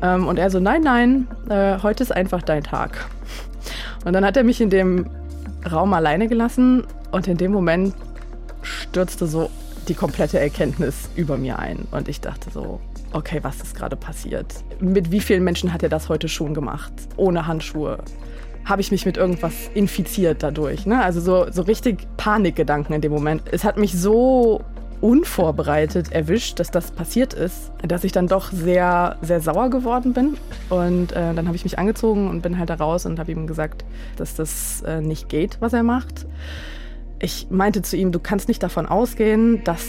Ähm, 0.00 0.26
und 0.26 0.38
er 0.38 0.50
so, 0.50 0.60
nein, 0.60 0.82
nein, 0.82 1.28
äh, 1.48 1.78
heute 1.82 2.02
ist 2.02 2.12
einfach 2.12 2.42
dein 2.42 2.62
Tag. 2.62 3.08
Und 4.04 4.12
dann 4.12 4.24
hat 4.24 4.36
er 4.36 4.44
mich 4.44 4.60
in 4.60 4.70
dem 4.70 5.08
Raum 5.70 5.92
alleine 5.92 6.28
gelassen 6.28 6.84
und 7.12 7.28
in 7.28 7.36
dem 7.36 7.52
Moment 7.52 7.94
stürzte 8.62 9.26
so 9.26 9.50
die 9.88 9.94
komplette 9.94 10.38
Erkenntnis 10.38 11.08
über 11.16 11.36
mir 11.36 11.58
ein. 11.58 11.86
Und 11.90 12.08
ich 12.08 12.20
dachte 12.20 12.50
so, 12.50 12.80
okay, 13.12 13.38
was 13.42 13.60
ist 13.60 13.74
gerade 13.74 13.96
passiert? 13.96 14.52
Mit 14.80 15.10
wie 15.10 15.20
vielen 15.20 15.44
Menschen 15.44 15.72
hat 15.72 15.82
er 15.82 15.88
das 15.88 16.08
heute 16.08 16.28
schon 16.28 16.54
gemacht? 16.54 16.92
Ohne 17.16 17.46
Handschuhe? 17.46 17.98
Habe 18.64 18.80
ich 18.80 18.90
mich 18.90 19.06
mit 19.06 19.16
irgendwas 19.16 19.52
infiziert 19.74 20.42
dadurch? 20.42 20.86
Ne? 20.86 21.02
Also 21.02 21.20
so, 21.20 21.50
so 21.50 21.62
richtig 21.62 22.06
Panikgedanken 22.16 22.94
in 22.94 23.00
dem 23.00 23.12
Moment. 23.12 23.42
Es 23.50 23.64
hat 23.64 23.76
mich 23.76 23.92
so 23.92 24.62
unvorbereitet 25.00 26.12
erwischt, 26.12 26.60
dass 26.60 26.70
das 26.70 26.92
passiert 26.92 27.34
ist, 27.34 27.72
dass 27.86 28.04
ich 28.04 28.12
dann 28.12 28.28
doch 28.28 28.52
sehr, 28.52 29.16
sehr 29.20 29.40
sauer 29.40 29.68
geworden 29.68 30.12
bin. 30.12 30.36
Und 30.70 31.10
äh, 31.10 31.34
dann 31.34 31.46
habe 31.46 31.56
ich 31.56 31.64
mich 31.64 31.78
angezogen 31.78 32.30
und 32.30 32.40
bin 32.40 32.56
halt 32.56 32.70
da 32.70 32.74
raus 32.74 33.04
und 33.04 33.18
habe 33.18 33.32
ihm 33.32 33.48
gesagt, 33.48 33.84
dass 34.16 34.36
das 34.36 34.82
äh, 34.82 35.00
nicht 35.00 35.28
geht, 35.28 35.56
was 35.60 35.72
er 35.72 35.82
macht. 35.82 36.26
Ich 37.18 37.48
meinte 37.50 37.82
zu 37.82 37.96
ihm, 37.96 38.12
du 38.12 38.20
kannst 38.20 38.46
nicht 38.46 38.62
davon 38.62 38.86
ausgehen, 38.86 39.64
dass 39.64 39.88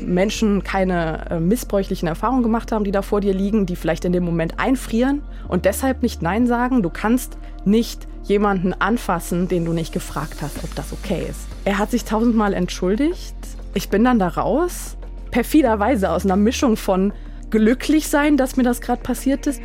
Menschen 0.00 0.62
keine 0.62 1.30
äh, 1.30 1.40
missbräuchlichen 1.40 2.08
Erfahrungen 2.08 2.42
gemacht 2.42 2.72
haben, 2.72 2.84
die 2.84 2.92
da 2.92 3.02
vor 3.02 3.20
dir 3.20 3.34
liegen, 3.34 3.66
die 3.66 3.76
vielleicht 3.76 4.04
in 4.04 4.12
dem 4.12 4.24
Moment 4.24 4.58
einfrieren 4.58 5.22
und 5.48 5.64
deshalb 5.64 6.02
nicht 6.02 6.22
Nein 6.22 6.46
sagen. 6.46 6.82
Du 6.82 6.90
kannst 6.90 7.38
nicht 7.64 8.06
jemanden 8.24 8.72
anfassen, 8.72 9.48
den 9.48 9.64
du 9.64 9.72
nicht 9.72 9.92
gefragt 9.92 10.42
hast, 10.42 10.64
ob 10.64 10.74
das 10.74 10.92
okay 10.92 11.26
ist. 11.28 11.46
Er 11.64 11.78
hat 11.78 11.90
sich 11.90 12.04
tausendmal 12.04 12.54
entschuldigt 12.54 13.34
ich 13.74 13.88
bin 13.88 14.04
dann 14.04 14.20
da 14.20 14.28
raus, 14.28 14.96
perfiderweise 15.30 16.10
aus 16.10 16.24
einer 16.24 16.36
Mischung 16.36 16.76
von 16.76 17.12
glücklich 17.50 18.08
sein, 18.08 18.36
dass 18.36 18.56
mir 18.56 18.62
das 18.62 18.80
gerade 18.80 19.02
passiert 19.02 19.46
ist 19.46 19.60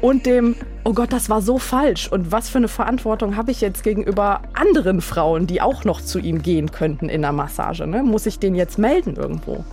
und 0.00 0.26
dem, 0.26 0.54
oh 0.84 0.92
Gott, 0.92 1.12
das 1.12 1.28
war 1.28 1.42
so 1.42 1.58
falsch 1.58 2.10
und 2.10 2.30
was 2.32 2.48
für 2.48 2.58
eine 2.58 2.68
Verantwortung 2.68 3.36
habe 3.36 3.50
ich 3.50 3.60
jetzt 3.60 3.82
gegenüber 3.82 4.42
anderen 4.54 5.00
Frauen, 5.00 5.46
die 5.46 5.60
auch 5.60 5.84
noch 5.84 6.00
zu 6.00 6.18
ihm 6.18 6.42
gehen 6.42 6.70
könnten 6.70 7.08
in 7.08 7.22
der 7.22 7.32
Massage. 7.32 7.86
Ne? 7.86 8.02
Muss 8.02 8.26
ich 8.26 8.38
den 8.38 8.54
jetzt 8.54 8.78
melden 8.78 9.16
irgendwo? 9.16 9.64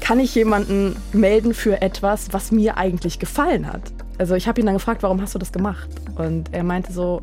Kann 0.00 0.20
ich 0.20 0.34
jemanden 0.34 0.96
melden 1.12 1.54
für 1.54 1.80
etwas, 1.80 2.32
was 2.32 2.52
mir 2.52 2.76
eigentlich 2.76 3.18
gefallen 3.18 3.66
hat? 3.66 3.82
Also 4.18 4.34
ich 4.34 4.46
habe 4.46 4.60
ihn 4.60 4.66
dann 4.66 4.76
gefragt, 4.76 5.02
warum 5.02 5.20
hast 5.20 5.34
du 5.34 5.38
das 5.38 5.52
gemacht? 5.52 5.88
Und 6.16 6.52
er 6.52 6.62
meinte 6.62 6.92
so, 6.92 7.22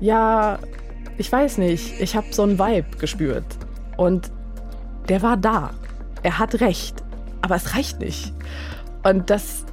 ja, 0.00 0.58
ich 1.18 1.30
weiß 1.30 1.58
nicht, 1.58 2.00
ich 2.00 2.16
habe 2.16 2.28
so 2.30 2.42
einen 2.42 2.58
Vibe 2.58 2.96
gespürt. 2.98 3.44
Und 3.96 4.30
der 5.08 5.20
war 5.22 5.36
da. 5.36 5.70
Er 6.22 6.38
hat 6.38 6.60
recht. 6.60 7.02
Aber 7.42 7.56
es 7.56 7.74
reicht 7.76 8.00
nicht. 8.00 8.32
Und 9.02 9.28
das, 9.30 9.64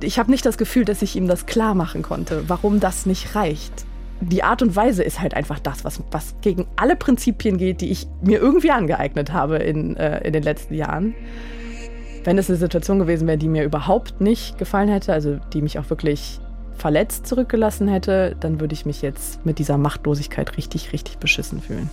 ich 0.00 0.18
habe 0.18 0.30
nicht 0.30 0.46
das 0.46 0.58
Gefühl, 0.58 0.84
dass 0.84 1.02
ich 1.02 1.16
ihm 1.16 1.26
das 1.28 1.46
klar 1.46 1.74
machen 1.74 2.02
konnte, 2.02 2.44
warum 2.48 2.80
das 2.80 3.06
nicht 3.06 3.34
reicht. 3.34 3.72
Die 4.20 4.44
Art 4.44 4.62
und 4.62 4.76
Weise 4.76 5.02
ist 5.02 5.20
halt 5.20 5.34
einfach 5.34 5.58
das, 5.58 5.84
was, 5.84 6.00
was 6.12 6.36
gegen 6.40 6.66
alle 6.76 6.94
Prinzipien 6.94 7.58
geht, 7.58 7.80
die 7.80 7.90
ich 7.90 8.06
mir 8.22 8.38
irgendwie 8.38 8.70
angeeignet 8.70 9.32
habe 9.32 9.56
in, 9.56 9.96
äh, 9.96 10.20
in 10.24 10.32
den 10.32 10.44
letzten 10.44 10.74
Jahren. 10.74 11.14
Wenn 12.22 12.38
es 12.38 12.48
eine 12.48 12.56
Situation 12.56 13.00
gewesen 13.00 13.26
wäre, 13.26 13.38
die 13.38 13.48
mir 13.48 13.64
überhaupt 13.64 14.20
nicht 14.20 14.58
gefallen 14.58 14.88
hätte, 14.88 15.12
also 15.12 15.38
die 15.52 15.60
mich 15.60 15.80
auch 15.80 15.90
wirklich 15.90 16.38
verletzt 16.76 17.26
zurückgelassen 17.26 17.88
hätte, 17.88 18.36
dann 18.38 18.60
würde 18.60 18.74
ich 18.74 18.86
mich 18.86 19.02
jetzt 19.02 19.44
mit 19.44 19.58
dieser 19.58 19.76
Machtlosigkeit 19.76 20.56
richtig, 20.56 20.92
richtig 20.92 21.18
beschissen 21.18 21.60
fühlen. 21.60 21.90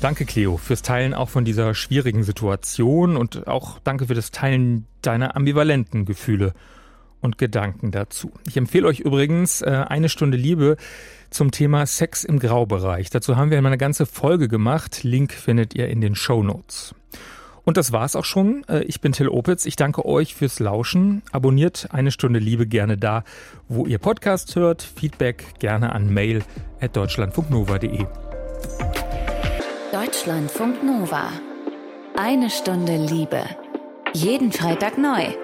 Danke, 0.00 0.24
Cleo, 0.24 0.56
fürs 0.56 0.80
Teilen 0.80 1.12
auch 1.12 1.28
von 1.28 1.44
dieser 1.44 1.74
schwierigen 1.74 2.22
Situation 2.22 3.16
und 3.18 3.46
auch 3.46 3.78
danke 3.84 4.06
für 4.06 4.14
das 4.14 4.30
Teilen 4.30 4.86
deiner 5.02 5.36
ambivalenten 5.36 6.06
Gefühle 6.06 6.54
und 7.24 7.38
Gedanken 7.38 7.90
dazu. 7.90 8.30
Ich 8.46 8.56
empfehle 8.56 8.86
euch 8.86 9.00
übrigens 9.00 9.62
äh, 9.62 9.84
eine 9.88 10.08
Stunde 10.08 10.36
Liebe 10.36 10.76
zum 11.30 11.50
Thema 11.50 11.86
Sex 11.86 12.22
im 12.22 12.38
Graubereich. 12.38 13.10
Dazu 13.10 13.36
haben 13.36 13.50
wir 13.50 13.58
eine 13.58 13.78
ganze 13.78 14.06
Folge 14.06 14.46
gemacht. 14.46 15.02
Link 15.02 15.32
findet 15.32 15.74
ihr 15.74 15.88
in 15.88 16.00
den 16.00 16.14
Show 16.14 16.42
Notes. 16.42 16.94
Und 17.64 17.78
das 17.78 17.92
war's 17.92 18.14
auch 18.14 18.24
schon. 18.24 18.64
Äh, 18.68 18.84
ich 18.84 19.00
bin 19.00 19.12
Till 19.12 19.28
Opitz. 19.28 19.64
Ich 19.66 19.76
danke 19.76 20.04
euch 20.04 20.34
fürs 20.34 20.60
Lauschen. 20.60 21.22
Abonniert 21.32 21.88
eine 21.90 22.10
Stunde 22.10 22.38
Liebe 22.38 22.66
gerne 22.66 22.96
da, 22.96 23.24
wo 23.68 23.86
ihr 23.86 23.98
Podcast 23.98 24.54
hört. 24.54 24.82
Feedback 24.82 25.58
gerne 25.58 25.92
an 25.92 26.12
mail 26.12 26.42
at 26.80 26.94
deutschlandfunknova.de. 26.94 28.06
Deutschlandfunk 29.92 30.84
Nova. 30.84 31.30
Eine 32.16 32.50
Stunde 32.50 32.96
Liebe. 32.96 33.42
Jeden 34.12 34.52
Freitag 34.52 34.98
neu. 34.98 35.43